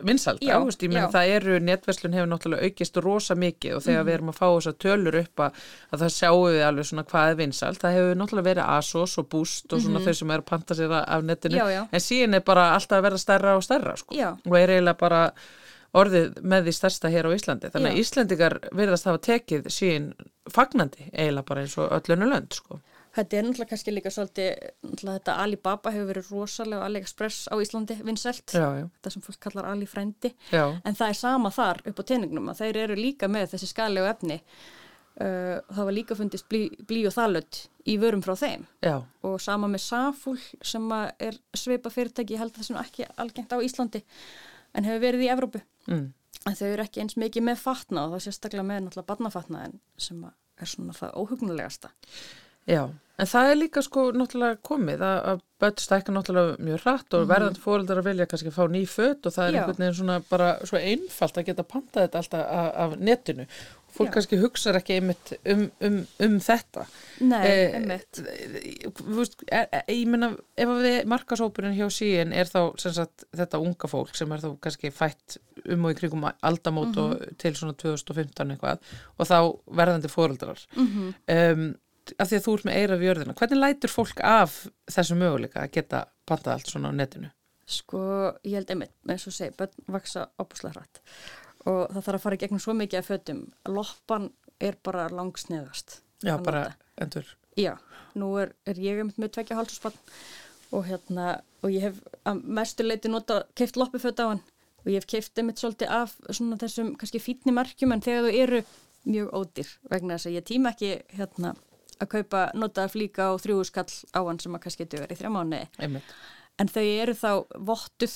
[0.09, 4.03] vinsald, Já, águst, ég menn það eru, netverslun hefur náttúrulega aukist rosa mikið og þegar
[4.03, 4.09] Mhm.
[4.11, 5.61] við erum að fá þessar tölur upp að,
[5.93, 9.29] að það sjáum við alveg svona hvað er vinsald, það hefur náttúrulega verið Asos og
[9.33, 11.61] Boost og svona þau sem er að panta sér af- netinu.
[11.61, 11.83] Já, já.
[11.93, 14.33] en sín er bara alltaf að verða stærra og stærra, sko, Já.
[14.47, 15.23] og er eiginlega bara
[15.97, 18.03] orðið með því stærsta hér á Íslandi þannig að Já.
[18.03, 20.11] Íslendingar virðast hafa tekið sín
[20.53, 22.81] fagnandi eiginlega bara eins og öllunu lönd sko.
[23.17, 24.65] Þetta er náttúrulega kannski líka svolítið,
[25.01, 29.87] þetta Alibaba hefur verið rosalega og AliExpress á Íslandi já, þetta sem fólk kallar Ali
[29.89, 33.55] frændi, já, en það er sama þar upp á teiningnum að þeir eru líka með
[33.55, 34.43] þessi skalegu efni.
[35.17, 39.39] Uh, það var líka fundist blí, blí og þalöld í vörum frá þeim já, og
[39.41, 43.65] sama með Safúl sem er svipa fyrirtæki, ég held að það sem ekki algengt á
[43.65, 44.03] Íslandi
[44.77, 45.63] en hefur verið í Evrópu.
[45.91, 46.07] Mm,
[46.47, 49.81] En þau eru ekki eins mikið með fatna og þá sérstaklega með náttúrulega barnafatna en
[49.99, 51.91] sem að er svona það óhugnulegasta.
[52.67, 52.83] já
[53.17, 57.29] en það er líka sko náttúrulega komið að, að börn stækka náttúrulega mjög hratt og
[57.31, 59.55] verðandi fóreldrar vilja kannski fá ný fött og það er.
[59.55, 59.61] Já.
[59.61, 63.47] einhvern veginn svona bara svo einfalt að geta pantað þetta alltaf af, af netinu
[63.97, 64.13] fólk Já.
[64.19, 66.85] kannski hugsar ekki einmitt um, um, um þetta
[67.21, 68.21] Nei, Eh, einmitt.
[69.51, 74.15] er, er, ég meina ef við markasópurinn hjá síin er þá sagt þetta unga fólk
[74.19, 75.39] sem er þá kannski fætt
[75.73, 77.03] um og í kringum aldamót Mhm.
[77.03, 78.79] og til svona 2015 eitthvað
[79.19, 79.39] og þá
[79.81, 81.75] verðandi fóreldrar Mm um,
[82.23, 85.65] af því að þú ert með eira við jörðina hvernig lætur fólk af þessu möguleika
[85.65, 87.31] að geta pantað allt svona á netinu
[87.67, 87.99] Sko,
[88.47, 91.01] ég held einmitt, eins og segi, börn vaksa opuslega hratt
[91.67, 93.43] og það þarf að fara í gegnum svo mikið af fötum.
[93.69, 94.31] Loppan
[94.63, 96.01] er bara langsniðast.
[96.23, 96.77] já bara nota.
[96.97, 97.77] endur Já,
[98.15, 99.97] nú er, er ég einmitt með tvekja hálsuspann
[100.77, 104.43] og hérna, og ég hef að mestu leiti nota, keift loppuföt á hann
[104.85, 108.43] og ég hef keift einmitt svolítið af svona þessum kannski fítni markjum en þegar þú
[108.43, 108.61] eru
[109.07, 111.55] mjög ódýr vegna þess að ég tíma ekki hérna
[111.97, 115.31] að kaupa notaða flíka og þrjúu skall á hann sem að kannski dugar í þrjá
[115.81, 116.17] einmitt
[116.57, 117.31] En þau eru þá
[117.69, 118.15] vottuð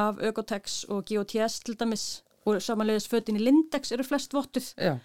[0.00, 4.98] af Ökotex og GOTS til dæmis og samanlegis fötin í Lindex eru flest vottuð já,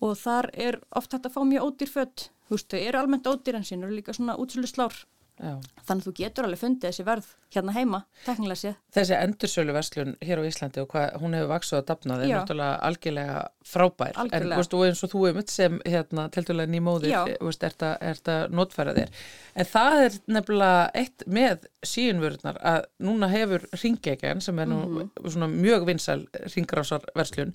[0.00, 2.28] og þar er oft hægt að fá mjög ódýr fött.
[2.48, 4.94] Þú veist, þau eru almennt ódýr en sín eru líka svona útsölu slár.
[5.38, 5.54] Já
[5.88, 8.74] Þannig að þú getur alveg fundið þessi verð hérna heima, teknilega séð.
[8.92, 12.28] þessi endursölu verslun hér á Íslandi og hvað hún hefur vaksuð að dafna það er
[12.28, 12.36] Já.
[12.38, 14.58] náttúrulega algjörlega frábær en Algjörlega.
[14.58, 17.22] þú veist, eins og þú einmitt sem hérna, teltulega nýmóðir Já.
[17.28, 19.08] er þetta notfæra þér
[19.56, 25.10] en það er nefnilega eitt með síunvörðnar að núna hefur ringekjan sem er nú Mhm.
[25.30, 27.54] svona mjög vinsal ringrásar verslun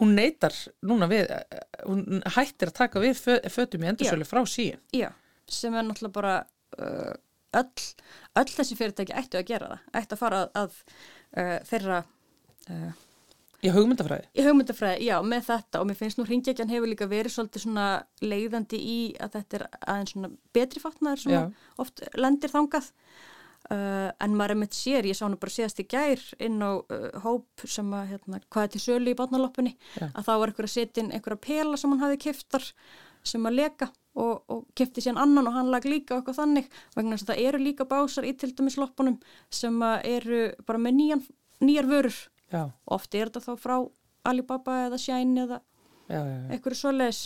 [0.00, 0.52] hún neytar
[0.82, 1.26] núna við
[1.86, 5.10] hún hættir að taka við fö- fötum í endursölu frá síun Já,
[5.48, 6.46] sem er náttúrulega bara
[6.78, 7.86] öll,
[8.40, 9.88] öll þessi fyrirtæki ættu að gera það.
[10.00, 10.76] Ættu að fara að, að
[11.42, 11.98] uh, þeirra...
[12.68, 12.92] Uh,
[13.62, 14.30] í hugmyndafræði?
[14.34, 15.82] Í hugmyndafræði, já, með þetta.
[15.82, 17.90] Og mér finnst nú hringekjan hefur líka verið svolítið svona
[18.24, 21.52] leiðandi í að þetta er aðeins svona betri fatnaður sem
[21.84, 22.90] oft lendir þangað.
[23.70, 26.82] Uh, en maður er með sér, ég sá nú bara síðast í gær inn á
[26.82, 29.70] uh, hóp sem að hérna, hvað er til sölu í bátnaloppunni
[30.02, 32.66] að þá var einhver að setja inn einhverja pela sem hann hafi kiftar
[33.22, 33.88] sem að leka
[34.18, 37.32] og, og kefti síðan annan og hann lag líka og eitthvað þannig vegna þess að
[37.32, 39.18] það eru líka básar í til dæmis loppunum
[39.52, 41.24] sem eru bara með nýjan,
[41.64, 42.20] nýjar vörur.
[42.52, 43.76] Já, og oft er þetta þá frá
[44.28, 45.62] Alibaba eða Shine eða
[46.08, 47.22] já, já, eitthvað svoleiðis.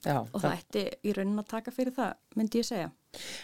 [0.00, 2.88] Já og það ætti í raunin að taka fyrir það, myndi ég segja.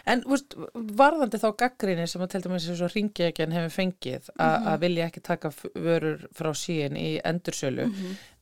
[0.06, 0.54] En veist,
[1.00, 5.22] varðandi þá gaggrinni sem að dæmis eins og ringjagen hefur fengið a- að vilja ekki
[5.26, 7.88] taka vörur frá síin í endursölu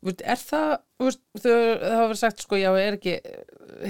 [0.05, 3.16] veist, er það, veist, þau, það hafa verið sagt sko, já, er ekki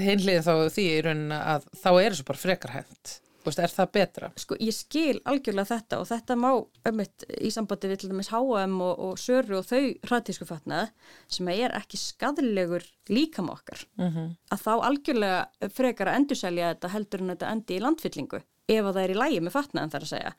[0.04, 3.20] hinlið þá því í rauninna að þá er þessu bara frekar hent
[3.50, 4.30] veist, er það betra?
[4.40, 6.48] Sko, ég skil algjörlega þetta og þetta má
[6.88, 10.92] ömmit í sambandi við til dæmis H&M og, og Söru og þau hraðtísku fatnað
[11.36, 17.20] sem er ekki skadlegur líkam okkar Mm að þá algjörlega frekar að endurselja þetta heldur
[17.20, 20.12] en þetta endi í landfyllingu ef að það er í lægi með fatnaðan þar að
[20.12, 20.32] segja.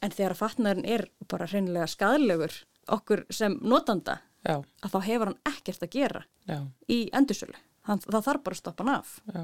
[0.00, 2.56] En þegar að fatnaðurinn er bara hreinlega skadlegur
[2.88, 7.56] okkur sem notanda Já, að þá hefur hann ekkert að gera já, í endursölu.
[7.86, 9.12] Það, það þarf bara að stoppa hann af.
[9.34, 9.42] já.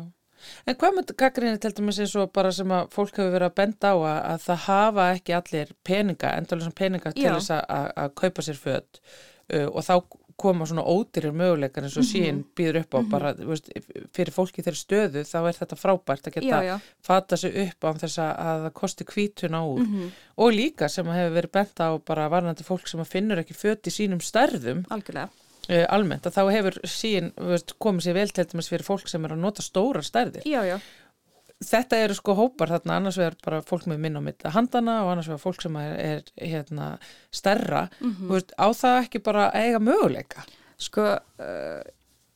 [0.67, 3.57] En hvað með gaggrinni til dæmis eins og bara sem að fólk hefur verið að
[3.63, 7.35] benda á að, að það hafa ekki allir peninga, endalins peninga til Já.
[7.39, 9.01] þess að, að, að kaupa sér föt
[9.55, 9.95] uh, og þá
[10.37, 12.11] koma svona ódýrir möguleikar eins og Mhm.
[12.13, 13.71] sín býður upp á bara, þú veist,
[14.13, 16.77] fyrir fólki þeirri stöðu þá er þetta frábært að geta Já, já.
[17.01, 20.11] fata sig upp á þess að, að það kosti kvítuna úr Mhm.
[20.37, 23.89] og líka sem hefur verið benda á bara varnandi fólk sem að finnur ekki föt
[23.89, 25.31] í sínum stærðum Algjörlega.
[25.71, 27.33] Uh, almennt að þá hefur sín
[27.83, 30.77] komið sér vel til dæmis fyrir fólk sem er að nota stórar stærðir Já, já.
[31.65, 35.15] þetta eru sko hópar þarna annars vegar bara fólk með minn á mitt handana og
[35.15, 36.93] annars vegar fólk sem er, er hérna
[37.35, 40.47] stærra mm veist, á það ekki bara að eiga möguleika
[40.77, 41.05] Sko,
[41.41, 41.81] uh,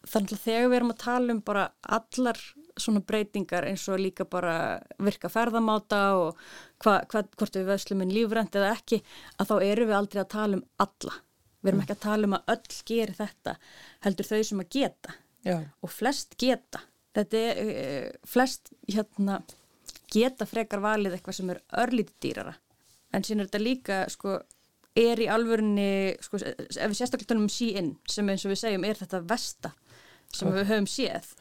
[0.08, 2.38] þannig að þegar við erum að tala um bara allar
[2.80, 6.38] svona breytingar eins og líka bara virka ferðamáta og
[6.80, 9.02] hva, hva, hvort við veðslum inn lífrænt eða ekki,
[9.36, 11.18] að þá erum við aldrei að tala um alla.
[11.60, 13.56] Við erum ekki að tala um að öll geri þetta,
[14.06, 16.82] heldur þau sem að geta Já, og flest geta.
[17.16, 19.40] Þetta er, uh, flest hérna,
[20.12, 22.54] geta frekar valið eitthvað sem er örlítið dýrara.
[23.14, 24.36] En síðan er þetta líka, sko,
[25.00, 25.90] er í alvörunni,
[26.22, 29.72] sko, ef við sérstaklega tölum um sí-in, sem eins og við segjum er þetta vesta
[30.30, 31.32] sem við höfum séð,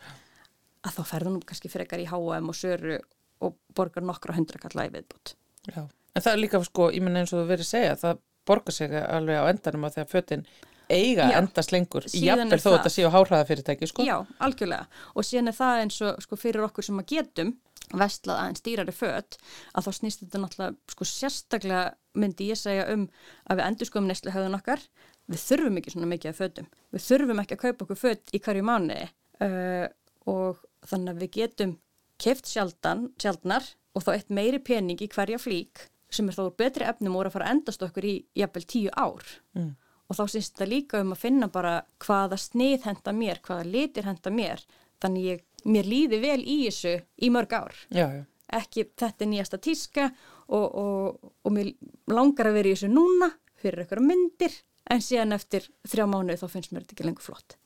[0.82, 2.98] að þá ferður nú kannski frekar í H&M og Söru
[3.46, 5.36] og borgar nokkra hundra kalla í viðbútt.
[5.70, 5.84] já.
[6.18, 8.76] En það er líka sko, ég menn eins og þú verið að segja, það borgar
[8.76, 10.46] sig alveg á endanum að þegar fötin
[10.90, 14.06] eiga Já, endast lengur, jafnvel þó þetta séu háhraðafyrirtæki, sko.
[14.08, 14.88] Já, algjörlega.
[15.14, 17.52] Og síðan er það eins og sko, fyrir okkur sem að getum
[17.98, 19.38] vestlað aðeins dýrari fött
[19.74, 21.84] að þá snýst þetta náttúrulega sko, sérstaklega
[22.22, 23.08] myndi ég segja um
[23.50, 24.84] að við endur skoðum neyslu höfðun okkar.
[25.30, 26.70] Við þurfum ekki svona mikið af fötum.
[26.94, 29.10] Við þurfum ekki að kaupa okkur fött í hverju mánuði.
[29.40, 29.86] Uh,
[30.30, 31.76] og þannig að við getum
[32.20, 36.86] keft sjaldan, sjaldnar og þá eitt meiri pening í hverja flík sem er úr betri
[36.90, 39.24] efnum og er að fara að endast okkur í jafnvel tíu ár
[39.56, 39.76] Mm.
[40.10, 44.04] og þá syns þetta líka um að finna bara hvaða snið henda mér, hvaða litir
[44.10, 44.64] henda mér
[45.02, 48.24] þannig ég, mér líði vel í þessu í mörg ár Já, já.
[48.52, 50.08] ekki þetta er nýjasta tíska
[50.50, 51.74] og, og, og mér
[52.08, 53.30] langar að vera í þessu núna
[53.62, 54.58] fyrir eitthvað myndir
[54.90, 57.58] en síðan eftir þrjá mánuði þá finnst mér þetta ekki lengur flott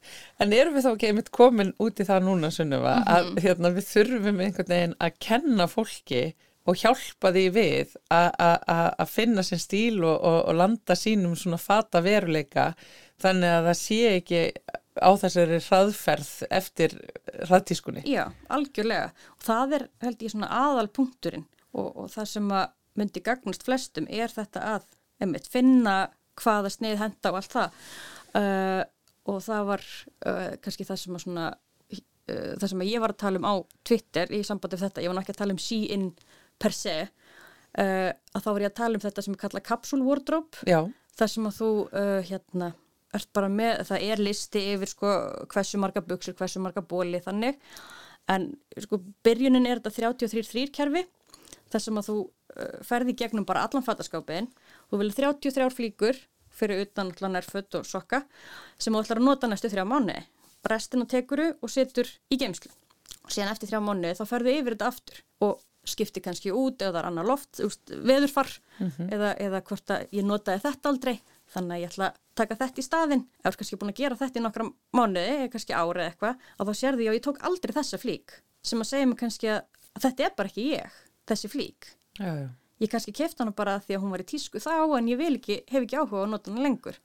[0.43, 3.37] En erum við þá ekki einmitt komin út í það núna, Sunnuva, að Mhm.
[3.45, 6.33] hérna, við þurfum einhvern veginn að kenna fólki
[6.63, 12.01] og hjálpa því við að- finna sinn stíl og, og, og landa sínum svona fata
[12.01, 12.73] veruleika
[13.21, 14.41] þannig að það sé ekki
[15.01, 16.95] á þessari hraðferð eftir
[17.47, 18.03] hraðtískunni.
[18.07, 19.11] Já, algjörlega.
[19.37, 22.65] Og það er held ég svona aðal punkturinn og, og það sem að
[22.99, 24.85] myndi gagnast flestum er þetta að
[25.23, 25.95] einmitt, finna
[26.41, 27.79] hvaða snið henda og allt það.
[28.33, 28.81] Uh,
[29.29, 29.83] og það var
[30.27, 33.49] uh, kannski það sem að svona uh, það sem að ég var að tala um
[33.49, 33.55] á
[33.87, 36.07] Twitter í sambandi við þetta, ég var náttúrulega að tala um sí-in
[36.61, 40.07] per se uh, að þá var ég að tala um þetta sem er kallað capsule
[40.07, 40.63] wardrobe.
[40.69, 40.85] Já,
[41.17, 42.73] þar sem að þú uh, hérna
[43.13, 45.09] ert bara með, það er listi yfir sko
[45.53, 47.59] hversu marga buksur, hversu marga bóli þannig,
[48.31, 51.03] en sko byrjunin er þetta 33 kerfi
[51.73, 54.49] þar sem að þú uh, ferði gegnum bara allan fattaskapin
[54.89, 56.21] þú vilja 33 flíkur
[56.53, 58.23] fyrir utan allan nærföt og sokka
[58.77, 60.23] sem þú ætlar að nota næstu þrjá mánuði.
[60.69, 62.71] Restina tekuru og setur í geimslu
[63.23, 66.93] og síðan eftir þrjá mánuði þá ferðu yfir þetta aftur og skipti kannski út eða
[66.93, 67.59] það er annar loft,
[67.91, 68.49] veðurfar
[69.09, 71.15] eða, eða hvort að ég notaði þetta aldrei.
[71.53, 74.39] Þannig að ég ætla að taka þetta í þú ert kannski búin að gera þetta
[74.39, 77.41] í nokkra mánuði eða kannski ári eða eitthvað, að þá sérðu ég að ég tók
[77.49, 79.61] aldrei þessa flík sem að segja mig kannski að,
[79.93, 80.97] að þetta er bara ekki ég,
[81.29, 81.91] þessi flík.
[82.17, 82.47] Já, já.
[82.79, 85.35] ég kannski kefti hana bara því að hún var í tísku þá en ég vil
[85.35, 86.99] ekki, hef ekki áhuga á að nota hana lengur.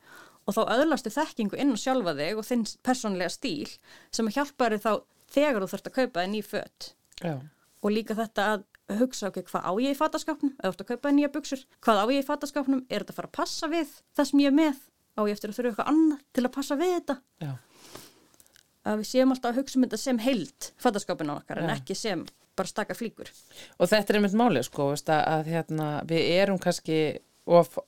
[0.48, 3.68] Og þá öðlastu þekkingu inn á sjálfa þig og þinn persónlega stíl
[4.14, 4.92] sem að hjálpa þér þá
[5.34, 7.34] þegar þú þurft að kaupa þig ný fött já.
[7.82, 8.66] Og líka þetta að
[8.98, 12.06] hugsa ok, hvað á ég í fattaskapnum eða ert að kaupa nýja buksur, hvað á
[12.14, 14.82] ég í fattaskapnum er þetta að fara að passa við það sem ég er með
[15.18, 17.52] á ég eftir að þurfa eitthvað annað til að passa við þetta já.
[18.88, 21.76] að við séum alltaf að hugsa um þetta sem heild fattaskapin á okkar en Já.
[21.76, 22.24] ekki sem
[22.58, 23.30] bara staka flíkur.
[23.78, 26.98] Og þetta er einmitt málið sko, að, að hérna, við erum kannski
[27.46, 27.78] of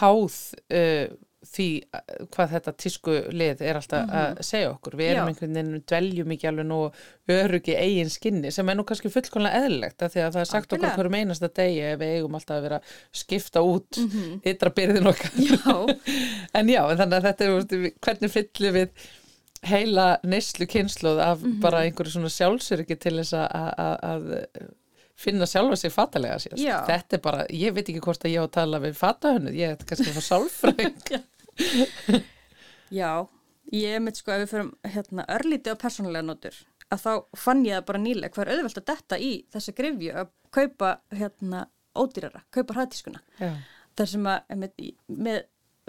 [0.00, 0.38] háð
[0.72, 1.12] uh,
[1.52, 2.00] því uh,
[2.34, 4.96] hvað þetta tísku lið er alltaf að segja okkur.
[4.98, 5.26] Við erum Mhm.
[5.26, 5.32] Já.
[5.34, 6.80] einhvern veginn dveljum ekki alveg nú
[7.28, 10.72] örugi eigin skinni sem er nú kannski fullkomlega eðlilegt af því að það er sagt
[10.72, 10.96] okkur Algjörlega.
[10.96, 12.82] hverjum einasta degi ef við eigum alltaf að vera að
[13.12, 14.40] skipta út mm -hmm.
[14.52, 15.30] ytra byrðin okkar.
[15.34, 15.46] Mhm.
[15.56, 15.76] Já.
[16.60, 18.88] en já, en þannig að þetta er hvernig fyllum við
[19.66, 21.60] heila neyslu kynsluð af Mhm.
[21.60, 24.68] bara einhverju svona sjálfsöryggi til þess að- að að- að
[25.16, 26.60] finna sjálfa sig fatalega síðast.
[26.62, 26.84] Já.
[26.86, 29.70] Þetta er bara, ég veit ekki hvort að ég á að tala við fatahönnuð, ég
[29.70, 31.22] er kannski að fá sálfræðing.
[33.00, 33.26] Já,
[33.74, 36.58] ég mitt sko ef við förum hérna, örlítið á persónulega notur
[36.92, 40.12] að þá fann ég það bara nýlega hvað er auðvelt að detta í þessa grifju
[40.20, 41.64] að kaupa hérna
[41.96, 43.22] ódýrara, kaupa hraðtískuna.
[43.40, 43.50] Já,
[43.98, 45.38] þar sem að með, með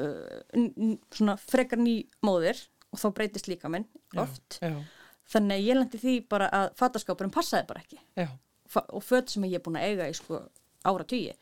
[0.01, 2.63] uh, svona frekar ný móðir
[2.93, 3.85] og þá breytist líka minn
[4.17, 4.59] oft.
[4.63, 4.79] já,
[5.33, 7.99] þannig að ég lendi því bara að fataskápurinn passaði bara ekki.
[8.17, 8.29] Já,
[8.87, 10.41] og föt sem ég er búin að eiga í sko
[10.87, 11.33] ára tugi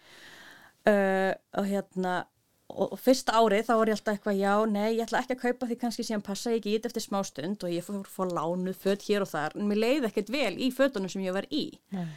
[0.90, 2.24] uh, og hérna
[2.72, 5.70] og, fyrsta árið þá var ég alltaf eitthvað já, nei, ég ætla ekki að kaupa
[5.70, 8.14] því kannski síðan passa ég ekki í þetta eftir smá stund og ég fór að
[8.14, 11.36] fá lánuð föt hér og þar en mér leiði ekkert vel í fötunum sem ég
[11.36, 11.66] var í.
[11.96, 12.08] Nei.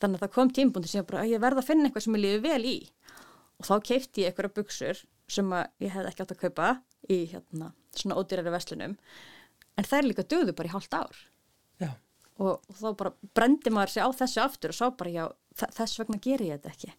[0.00, 2.24] þannig að það kom tímbundi sem ég bara, ég verða að finna eitthvað sem ég
[2.24, 2.76] liði vel í.
[3.60, 5.50] Og þá keipti ég einhverja buksur sem
[5.84, 6.70] ég hefði ekki átt að kaupa
[7.10, 8.96] í hérna, svona ódýrari verslunum.
[9.76, 11.20] En þær líka döðu bara í hálft ár.
[11.80, 11.90] Já,
[12.40, 15.22] og, og þá bara brendi maður sig á þessu aftur og sá bara já,
[15.60, 16.92] þess vegna ger ég þetta ekki.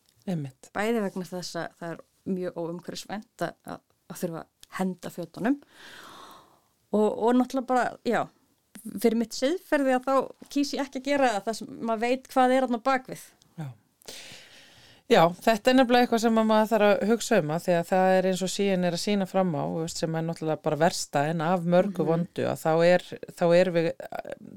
[0.77, 3.81] Bæði vegna þess að það er mjög óumhverfisvænt að, að,
[4.21, 5.57] þurfa að henda fjötunum.
[6.91, 8.23] Og, og náttúrulega bara, já
[8.81, 10.13] fyrir mitt siðferði að þá
[10.53, 13.25] kýs ég ekki að gera það sem maður veit hvað er þarna bakvið
[13.59, 13.67] Já.
[15.11, 17.89] Já, þetta er nefnilega eitthvað sem að maður þarf að hugsa um að því að
[17.91, 21.25] það er eins og síðan er að sína fram á sem er náttúrulega bara versta
[21.29, 23.05] en af mörgu vondu að þá er,
[23.37, 23.91] þá er, við,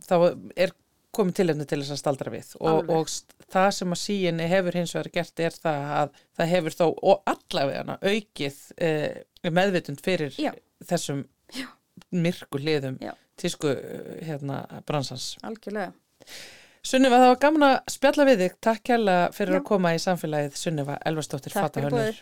[0.07, 0.17] þá
[0.65, 0.75] er
[1.17, 3.12] komið tilefni til þess að staldra við og, og
[3.53, 7.31] það sem að síðan hefur hins vegar gert er það að það hefur þó og
[7.35, 8.59] allavega aukið
[8.89, 10.53] eh, meðvitund fyrir Já.
[10.85, 11.25] þessum
[12.15, 13.15] myrku hliðum Já.
[13.41, 15.35] tísku eh, hérna bransans.
[15.43, 15.93] algjörlega
[16.85, 18.57] Sunniva, það var gaman að spjalla við þig.
[18.61, 19.57] Takk kærlega fyrir Já.
[19.57, 22.19] að koma í samfélagið Sunniva Elvarsdóttir Fatahönnur.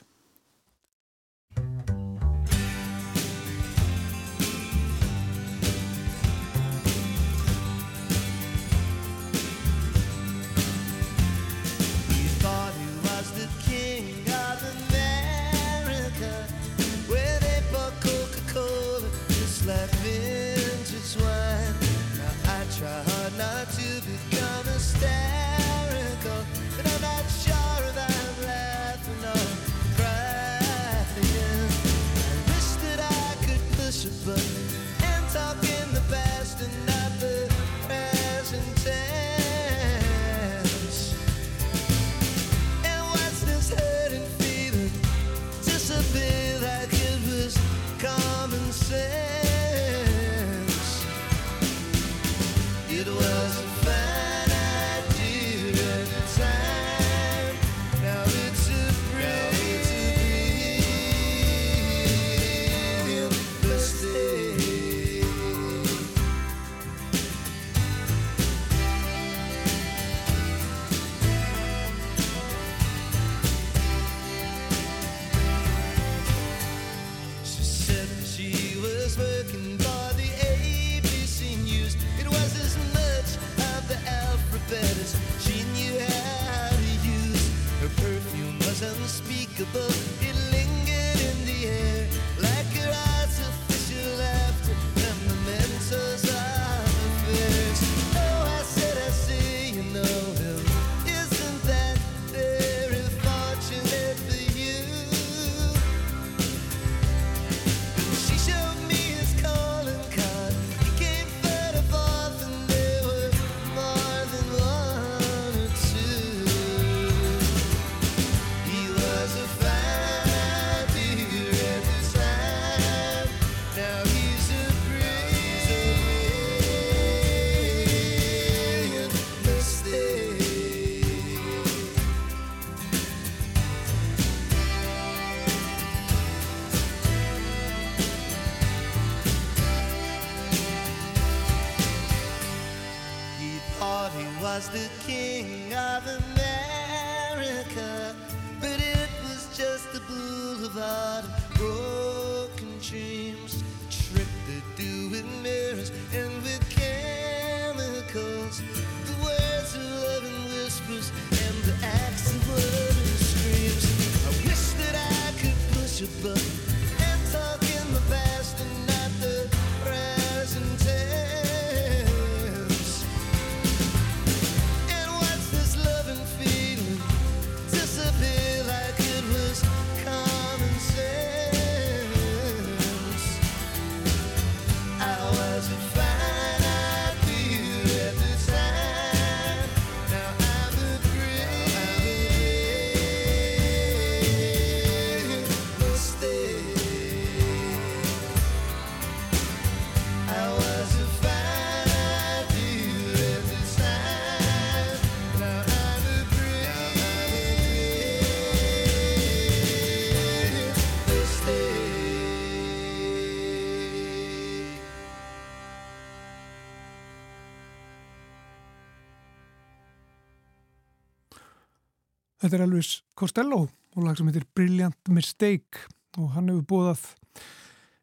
[222.52, 225.86] Þetta er Elvis Costello og lag sem heitir Brilliant Mistake
[226.20, 227.04] og hann hefur búðað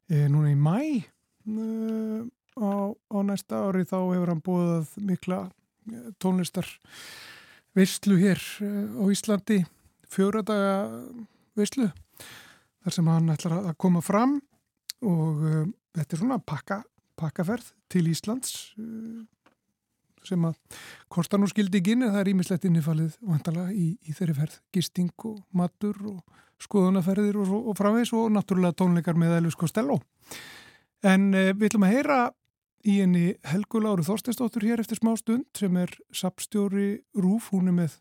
[0.09, 1.03] e, núna í mæ e,
[2.57, 6.65] á, á næsta ári þá hefur hann búðað mikla e, tónlistar
[7.77, 9.59] veistlu hér á Íslandi
[10.09, 10.73] fjóradaga
[11.53, 11.91] veistlu
[12.81, 14.39] þar sem hann ætlar að koma fram
[15.05, 15.55] og e,
[15.93, 16.81] þetta er svona pakka,
[17.21, 18.73] pakkaferð til Íslands
[20.27, 20.57] sem að
[21.11, 24.59] kostar nú skildi ekki inn en það er ímislegt innifalið vantala í, í þeirri ferð.
[24.75, 26.19] Gisting og matur og
[26.63, 29.99] skoðunaferðir og, og framvegs og náttúrulega tónleikar með Elvis Costello.
[31.05, 32.19] En eh, við ætlum að heyra
[32.87, 37.77] í henni Helgu Láru Þorsteinsdóttur hér eftir smá stund sem er sapstjóri Rúf, hún er
[37.81, 37.99] með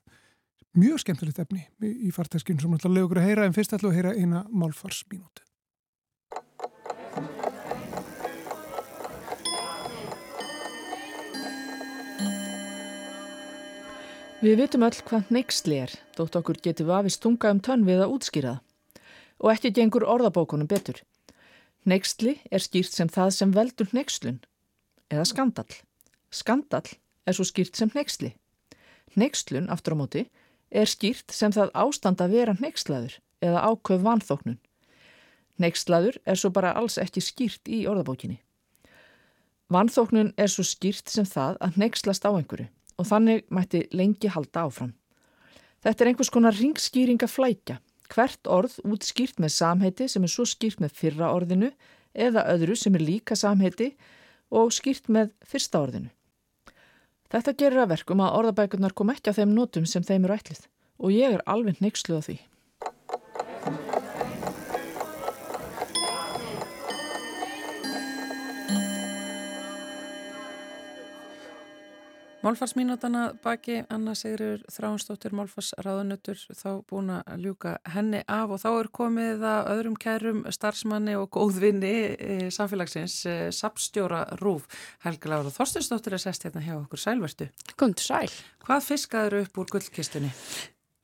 [0.78, 4.14] mjög skemmtilegt efni í, farteskinu sem leiða okkur að heyra en fyrst ætla að heyra
[4.18, 5.47] eina málfarsmínúti
[14.39, 18.12] Við vitum öll hvað neyksli er, þótt okkur getur vafist tunga um tönn við að
[18.14, 19.09] útskýra það.
[19.43, 21.01] Og ekki gengur orðabókunum betur.
[21.82, 24.39] Neyksli er skýrt sem það sem veldur neykslun,
[25.11, 25.74] eða skandall.
[26.30, 26.86] Skandall
[27.26, 28.30] er svo skýrt sem neyksli.
[29.18, 30.24] Neykslun, aftur á móti,
[30.70, 34.62] er skýrt sem það ástand að vera neykslaður eða áköf vanþóknun.
[35.59, 38.39] Neykslaður er svo bara alls ekki skýrt í orðabókinni.
[39.66, 44.66] Vanþóknun er svo skýrt sem það að neykslast á einhverju og þannig mætti lengi halda
[44.66, 44.94] áfram.
[45.84, 47.78] Þetta er einhvers konar ringskýringa flækja,
[48.11, 51.70] hvert orð útskýrt með samheiti sem er svo skýrt með fyrra orðinu
[52.18, 53.92] eða öðru sem er líka samheiti
[54.51, 56.11] og skýrt með fyrsta orðinu.
[57.28, 60.62] Þetta gerir að verkum að orðabækurnar kom ekki á þeim nótum sem þeim eru ætlið
[60.99, 62.38] og ég er alveg neyksluð á því.
[72.39, 78.89] Málfarsmínútana baki, Anna Sigriður Þráinsdóttir, Málfarsraðunötur, þá búin að ljúka henni af og þá er
[78.95, 84.68] komið að öðrum kærum starfsmanni og góðvinni e, samfélagsins, e, sapstjóra Rúf.
[85.03, 87.49] Helga Lára Þorstinsdóttir er sest hérna hjá okkur sælvertu.
[87.74, 88.30] Komdu sæl.
[88.62, 90.30] Hvað fiskaður upp úr gullkistunni?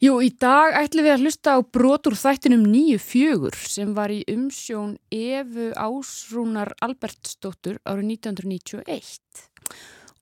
[0.04, 4.20] Jú, í dag ætlum við að hlusta á brotur þættinum nýju fjögur sem var í
[4.30, 9.50] umsjón Efu Ásrúnar Albertsdóttur árið 1991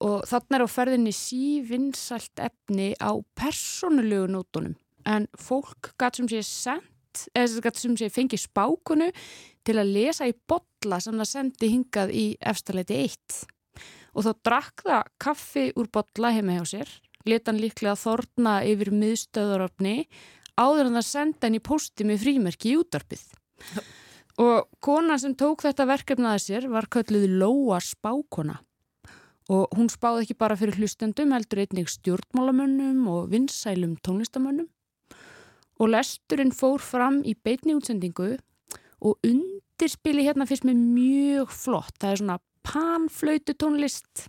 [0.02, 4.74] og þarna er á ferðinni sívinsælt efni á persónulegu nótunum.
[5.06, 9.10] En fólk gæt sem sé sendt, eða gæt sem sé fengið spákunu
[9.66, 13.42] til að lesa í botla sem það sendi hingað í efstaleiti 1
[14.12, 16.92] og þá drakk það kaffi úr botla heima hjá sér
[17.28, 19.96] leta hann líklega þorna yfir miðstöðarofni
[20.58, 23.24] áður en það senda hann í posti með frímerki í útarpið
[24.44, 28.58] og konan sem tók þetta verkefnaði sér var kölluð Lóa Spákona
[29.52, 34.68] og hún spáði ekki bara fyrir hlustendum heldur einnig stjórnmálamönnum og vinsælum tónlistamönnum
[35.82, 38.36] og lesturinn fór fram í beitni útsendingu
[39.02, 44.26] og undirspili hérna fyrst með mjög flott, það er svona panflöytu tónlist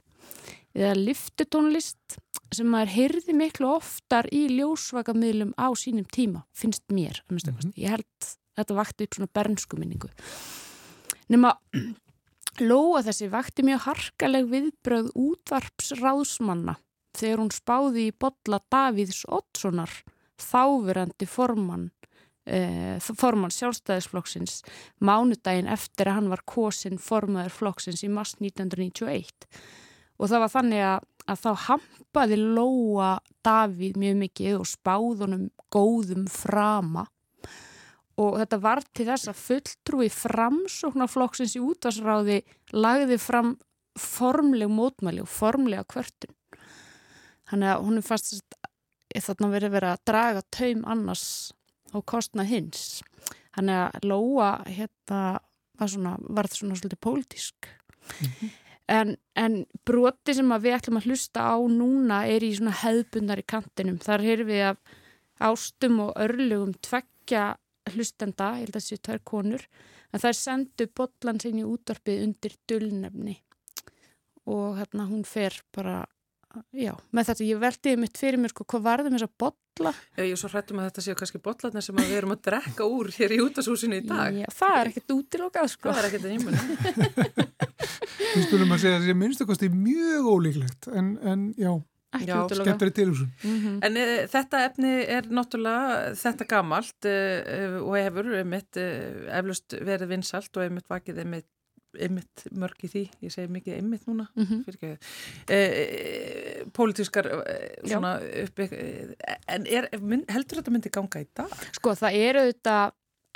[0.74, 2.18] eða liftu tónlist
[2.54, 7.74] sem maður heyrði miklu oftar í ljósvakamiðlum á sínum tíma, finnst mér mm -hmm.
[7.78, 10.10] ég held þetta vakti upp svona bernsku minningu
[11.30, 11.56] nema
[12.62, 16.76] Lóa þessi vakti mjög harkaleg viðbröð útvarpsráðsmanna
[17.18, 19.90] þegar hún spáði í botla Davíðs Oddssonar,
[20.38, 21.88] þáverandi formann,
[22.46, 24.62] eh, formann sjálfstæðisflokksins,
[25.02, 29.50] mánudaginn eftir að hann var kosin formaður flokksins í mars 1991.
[30.20, 36.30] Og það var þannig að, að þá hampaði Lóa Davíð mjög mikið og spáðunum góðum
[36.30, 37.08] frama
[38.22, 42.42] og þetta var til þess að fulltrúi framsóknarflokksins í útvarsráði
[42.76, 43.56] lagði fram
[44.00, 46.34] formleg mótmæli og formlega kvörtun.
[47.50, 48.58] Þannig að hún er fast
[49.14, 51.26] þarna verið verið að draga taum annars
[51.94, 53.02] á kostna hins.
[53.54, 55.24] Þannig að Lóa hérna
[55.78, 57.70] var svona, var svona svolítið pólitísk.
[58.92, 63.46] En, en broti sem við ætlum að hlusta á núna er í svona hefðbundar í
[63.48, 64.00] kantinum.
[64.02, 64.82] Þar heyrum við af
[65.44, 67.54] ástum og örlugum tveggja
[67.92, 69.66] hlustenda, ég held að það séu tvær konur,
[70.14, 73.38] en þær sendu bollan sinni útvarpið undir dulnefni
[74.50, 76.02] og hérna hún fer bara,
[76.76, 79.94] já, með þetta, ég veldiði mitt fyrir mér sko, hvað varðum þess að bolla?
[80.18, 82.42] Já, ég er svo hrættum að þetta séu kannski bollarnir sem að við erum að
[82.50, 84.36] drekka úr hér í útashúsinu í dag.
[84.44, 85.94] Já, það er ekkert útilokað sko.
[85.94, 86.60] Það er ekkert að ímuna.
[88.34, 91.72] Við skulum að segja að það sé minnstakosti mjög ólíklegt en, en já,
[92.22, 93.32] Já, skemmtari tilhúsun.
[93.44, 93.80] Mhm.
[93.88, 97.16] En e, þetta efni er náttúrulega þetta gamalt e,
[97.82, 98.88] og hefur einmitt e,
[99.40, 101.50] eflust verið vinsalt og einmitt vakið einmitt,
[101.94, 104.64] einmitt mörg í því, ég segi mikið einmitt núna, Mhm.
[104.66, 104.98] fyrir ekki
[105.54, 107.30] e, pólitískar
[107.86, 108.70] svona uppi,
[109.48, 111.54] en er, mynd, heldur þetta myndi ganga í dag?
[111.78, 112.78] Sko það eru þetta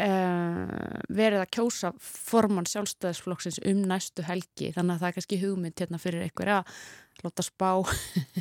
[0.04, 5.84] uh, verið að kjósa formann sjálfstæðisflokksins um næstu helgi þannig að það er kannski hugmynd
[5.84, 6.74] hérna fyrir einhver að
[7.26, 7.72] láta spá.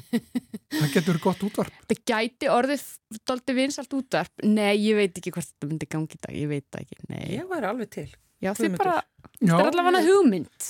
[0.77, 1.77] Það getur gott útvarp.
[1.89, 2.83] Það gæti orðið
[3.29, 4.45] doldi vinsalt útvarp.
[4.45, 6.35] Nei, ég veit ekki hvort þetta myndi gangi í dag.
[6.37, 6.99] Ég veit það ekki.
[7.09, 7.23] Nei.
[7.39, 8.09] Ég væri alveg til.
[8.45, 8.99] Já, þið bara,
[9.41, 10.67] það er allavega hugmynd.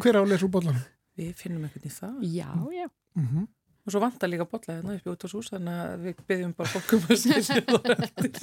[0.00, 0.82] hver áleir svo bollanum?
[1.14, 2.16] Við finnum eitthvað í það.
[2.26, 2.88] Já, já.
[3.14, 3.46] Mm
[3.84, 6.54] Og svo vantar líka bolla hérna upp í út á sús þannig að við byggjum
[6.56, 8.38] bara fólk um að segja það eftir.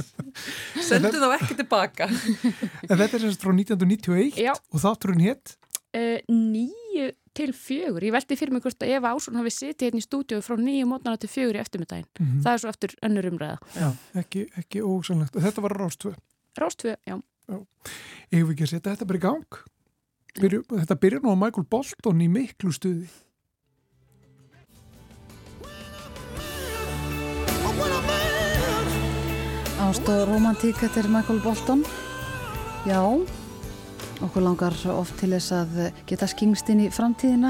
[0.86, 2.08] Sendu þá ekki tilbaka.
[2.12, 5.56] En þetta er semst frá 1991 Já, og þátturinn hétt
[5.98, 8.04] uh, nýju til fjögur.
[8.04, 10.88] Ég veldi fyrir mig hvort að Eva Ásson hafi sitið hérna í stúdíu frá nýju
[10.92, 12.08] mótnana til fjögur í eftirmiddaginn.
[12.20, 13.58] mm Það er svo eftir önnur umræða.
[13.80, 13.90] Já,
[14.22, 15.38] ekki, ekki ósannlegt.
[15.40, 16.14] Og Þetta var rástvö.
[16.60, 17.18] Rástfjö, já.
[18.32, 19.60] Ég hef ekki að setja þetta bara í gang.
[20.38, 23.08] Byrju, þetta byrjar nú á Michael Bolton í miklu stuði.
[29.92, 31.82] Ást og romantík, þetta er Michael Bolton.
[32.88, 33.02] Já,
[34.24, 35.74] okkur langar oft til þess að
[36.08, 37.50] geta skingst inn í framtíðina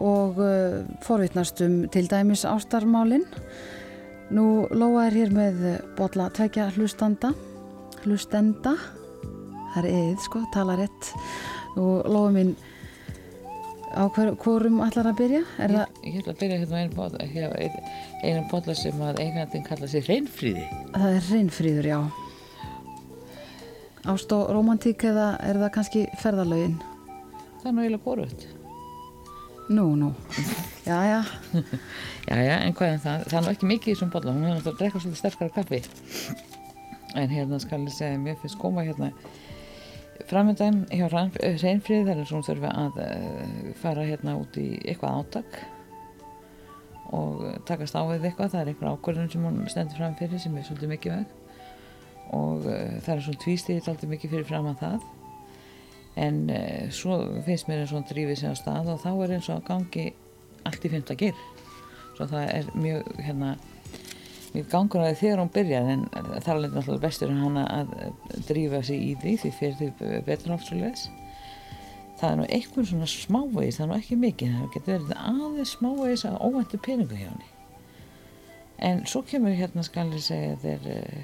[0.00, 3.26] og uh, forvitnast um til dæmis ástarmálinn.
[4.32, 5.60] Nú Lóa er hér með
[5.98, 7.34] bolla tvekja hlustanda,
[8.06, 8.72] hlustenda,
[9.74, 11.12] það er eðið sko, tala rétt.
[11.76, 12.56] Og Lóa mín,
[13.94, 15.42] á hver, hvorum ætlar að byrja?
[15.58, 17.28] Ég, það, ég ætla að byrja hérna einu bolla,
[18.22, 20.66] einu bolla sem að eignandinn kalla sér hreinfríði.
[20.94, 22.00] það er reynfríður, já.
[24.08, 26.78] Ást og romantík eða er það kannski ferðalögin?
[27.58, 28.46] Það er nú eiginlega boruð.
[29.68, 30.12] Nú, nú.
[30.86, 31.18] Já, já.
[32.28, 33.22] Já, já, en hvað er það?
[33.24, 35.52] Það er nú ekki mikið í þessum bolla, hún er náttúrulega að drekka svolítið sterkara
[35.54, 35.78] kaffi.
[37.16, 39.08] En hérna skal ég segja, mér finnst koma hérna
[40.26, 45.20] framöndan hjá hreinfríði þar er svo hún þurfi að uh, fara hérna út í eitthvað
[45.22, 45.58] átak
[47.16, 50.56] og takast á við eitthvað, það er einhver ákvörðun sem hún stendur fram fyrir sem
[50.58, 51.36] er svolítið mikið veg.
[52.36, 55.06] Og uh, það er svona tvístíðið alltaf mikið fyrir fram að það.
[56.18, 56.38] En
[56.90, 57.16] svo
[57.46, 60.08] finnst mér eins og hann drífið sig á stað og þá er eins og gangi
[60.66, 61.36] allt í fymta gir.
[62.16, 63.52] Svo það er mjög hérna
[64.48, 67.96] að því þegar hún byrjar en það er náttúrulega bestur en hana að
[68.48, 71.08] drífa sig í því því fyrir því betur leis
[72.18, 75.74] það er nú einhvern svona smávegis það er nú ekki mikið, það getur verið aðeins
[75.76, 77.50] smávegis að óvæntu peningu hjá henni.
[78.88, 81.18] En svo kemur hérna skal ég segja þeir, uh,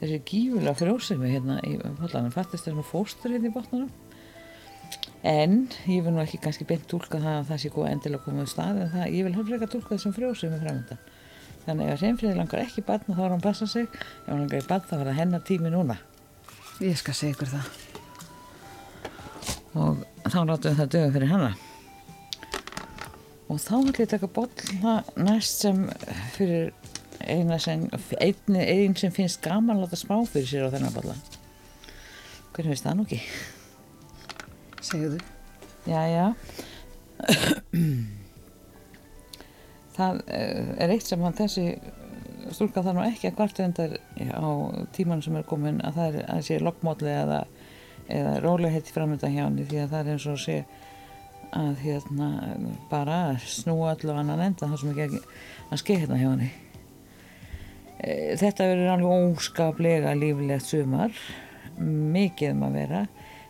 [0.00, 2.34] þessi gífulega frjósemi hérna í pollanum.
[2.34, 3.92] Fattist þessum fóstur hérna í botnunum
[5.26, 5.52] en
[5.90, 8.48] ég vil nú ekki kannski beint tólka það að það sé góð endilega komið á
[8.52, 9.48] stað en það, ég vil hálf
[11.68, 14.68] þannig ef reynfriði langar ekki barn þá er hann passa sig ef hann langar í
[14.68, 15.96] barn þá var það hennar tími núna
[16.78, 17.64] Ég skal segja ykkur það.
[19.78, 19.94] og
[20.30, 21.50] þá látum við það döga fyrir hana
[23.48, 25.78] og þá ætlum ég að taka bolla næst sem
[26.36, 26.64] fyrir
[27.28, 27.88] eina sem
[28.20, 31.14] einni, ein sem finnst gaman að láta smá fyrir sér á þennan bolla
[32.54, 33.20] hvernig veist það nú ekki?
[34.88, 35.18] Segðu.
[35.88, 36.26] Já, já
[39.98, 41.66] það eh, er eitt sem hann þessi
[42.54, 43.96] stúlka þarf nú ekki að kvarta endar
[44.32, 44.48] á
[44.96, 47.40] tímanum sem er komin að það er að sé lokkmódli eða,
[48.08, 50.58] eða rólegheit framönda hjá henni því að það er eins og sé
[51.56, 52.30] að hérna
[52.90, 55.20] bara snúa allu annan enda það sem ekki
[55.68, 56.48] að skeið hérna hjá henni.
[57.98, 61.22] Eh, Þetta verður alveg óskaplega líflegt sumar
[61.78, 63.04] mikið um að vera.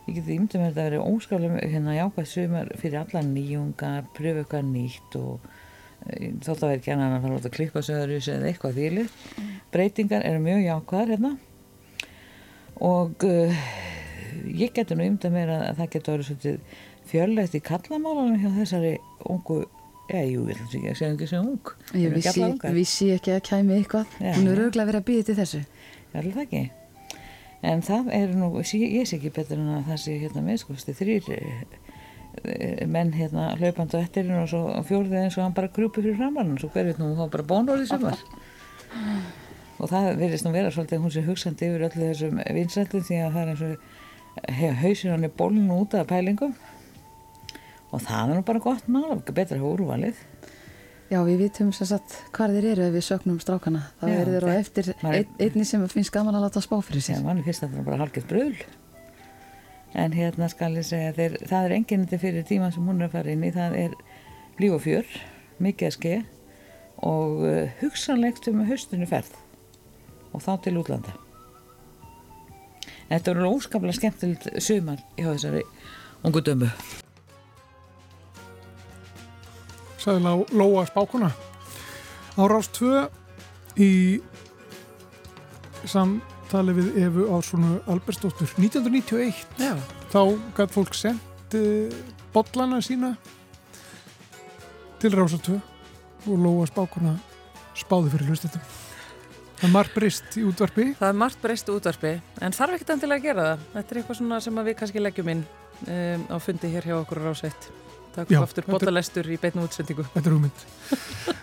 [0.08, 4.70] Ég geti mér að þetta verður óskaplega hérna jákvæð sumar fyrir alla nýjungar pröfu eitthvað
[4.72, 5.48] nýtt og
[6.08, 9.16] þótt að vera ekki annan að fara út að klippa söður eða eitthvað þýlið
[9.74, 11.32] breytingar eru mjög jákvæðar hérna
[12.88, 13.64] og uh,
[14.54, 16.78] ég geti nú ímyndið mér að, að það getur verið svolítið
[17.08, 18.94] fjörlegt í kallamálunum hjá þessari
[19.28, 19.62] ungu
[20.08, 23.42] eða jú, ég ætlum ekki að segja ekki sem ung Ég vissi, vissi ekki að
[23.48, 24.14] kæmi eitthvað.
[24.22, 24.32] Já.
[24.38, 25.60] Hún er auðvitað verið að býða til þessu.
[26.12, 26.62] Já, alveg ekki.
[27.68, 30.76] en það er nú, ég sé ekki betur en að það sé hérna með sko,
[30.78, 31.62] þrýr eh,
[32.88, 36.54] menn hérna hlaupandi á ettirinn og svo fjórðið eins og hann bara grúpi fyrir framann
[36.54, 38.18] og svo hver veit nú, þá bara bónur í sumar
[39.78, 43.36] og það verðist nú vera svolítið hún sé hugsandi yfir öllu þessum vinsættum því að
[43.36, 46.56] það er eins og hef, hausinn hann er bólinn út af pælingum
[47.88, 50.26] og það er nú bara gott mál, betra hafa úrvalið
[51.08, 53.86] Já, við vitum sem sagt hvað þeir eru ef við sögnum strákana.
[53.96, 57.16] Það Já, verður á eftir einni sem finnst gaman að láta spá fyrir sér.
[57.16, 58.58] sem mann það er bara halgett bröðl
[59.94, 63.16] en hérna skal ég segja þeir, það er enginnandi fyrir tíman sem hún er að
[63.16, 63.52] fara inn í.
[63.54, 63.96] Það er
[64.60, 65.16] líf og fjör
[65.62, 66.14] mikið að ske
[67.08, 69.34] og uh, hugsanlegt um haustunni ferð
[70.34, 71.16] og þá til útlanda.
[73.08, 75.64] En þetta voru óskaplega skemmtilegt sumar hjá þessari
[76.26, 76.72] ungu dömu
[80.08, 81.30] sagði Lá, Lóa Spákona.
[82.38, 83.08] Á Rás 2
[83.76, 83.90] í
[86.48, 89.74] samtali við Efu Árssonu Albersdóttur 1991 Já.
[90.08, 90.20] þá
[90.56, 91.92] gætt fólk sendt uh,
[92.32, 93.10] bollana sína
[94.96, 95.58] til Rása 2
[96.24, 97.18] og Lóa Spákona
[97.76, 98.64] spáði fyrir hlustetum
[99.58, 103.20] það er margt breyst í útvarpi Það er margt breyst útvarpi, en þarf ekkert endilega
[103.20, 103.68] að gera það.
[103.74, 105.44] Þetta er eitthvað sem við kannski leggjum inn
[105.84, 107.68] um, á fundi hér hjá okkur á Ráseitt.
[108.14, 110.06] Takk Já, aftur botalestur í beinu útsendingu.
[110.14, 110.64] Þetta er hugmynd.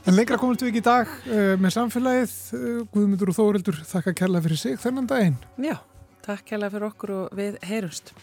[0.05, 2.38] En lengra komumst við ekki í dag uh, með samfélagið.
[2.55, 5.38] Uh, Guðmundur og Þórildur þakka kærlega fyrir sig þennan daginn.
[5.61, 5.78] Já,
[6.26, 8.13] takk kærlega fyrir okkur og við heyrumst.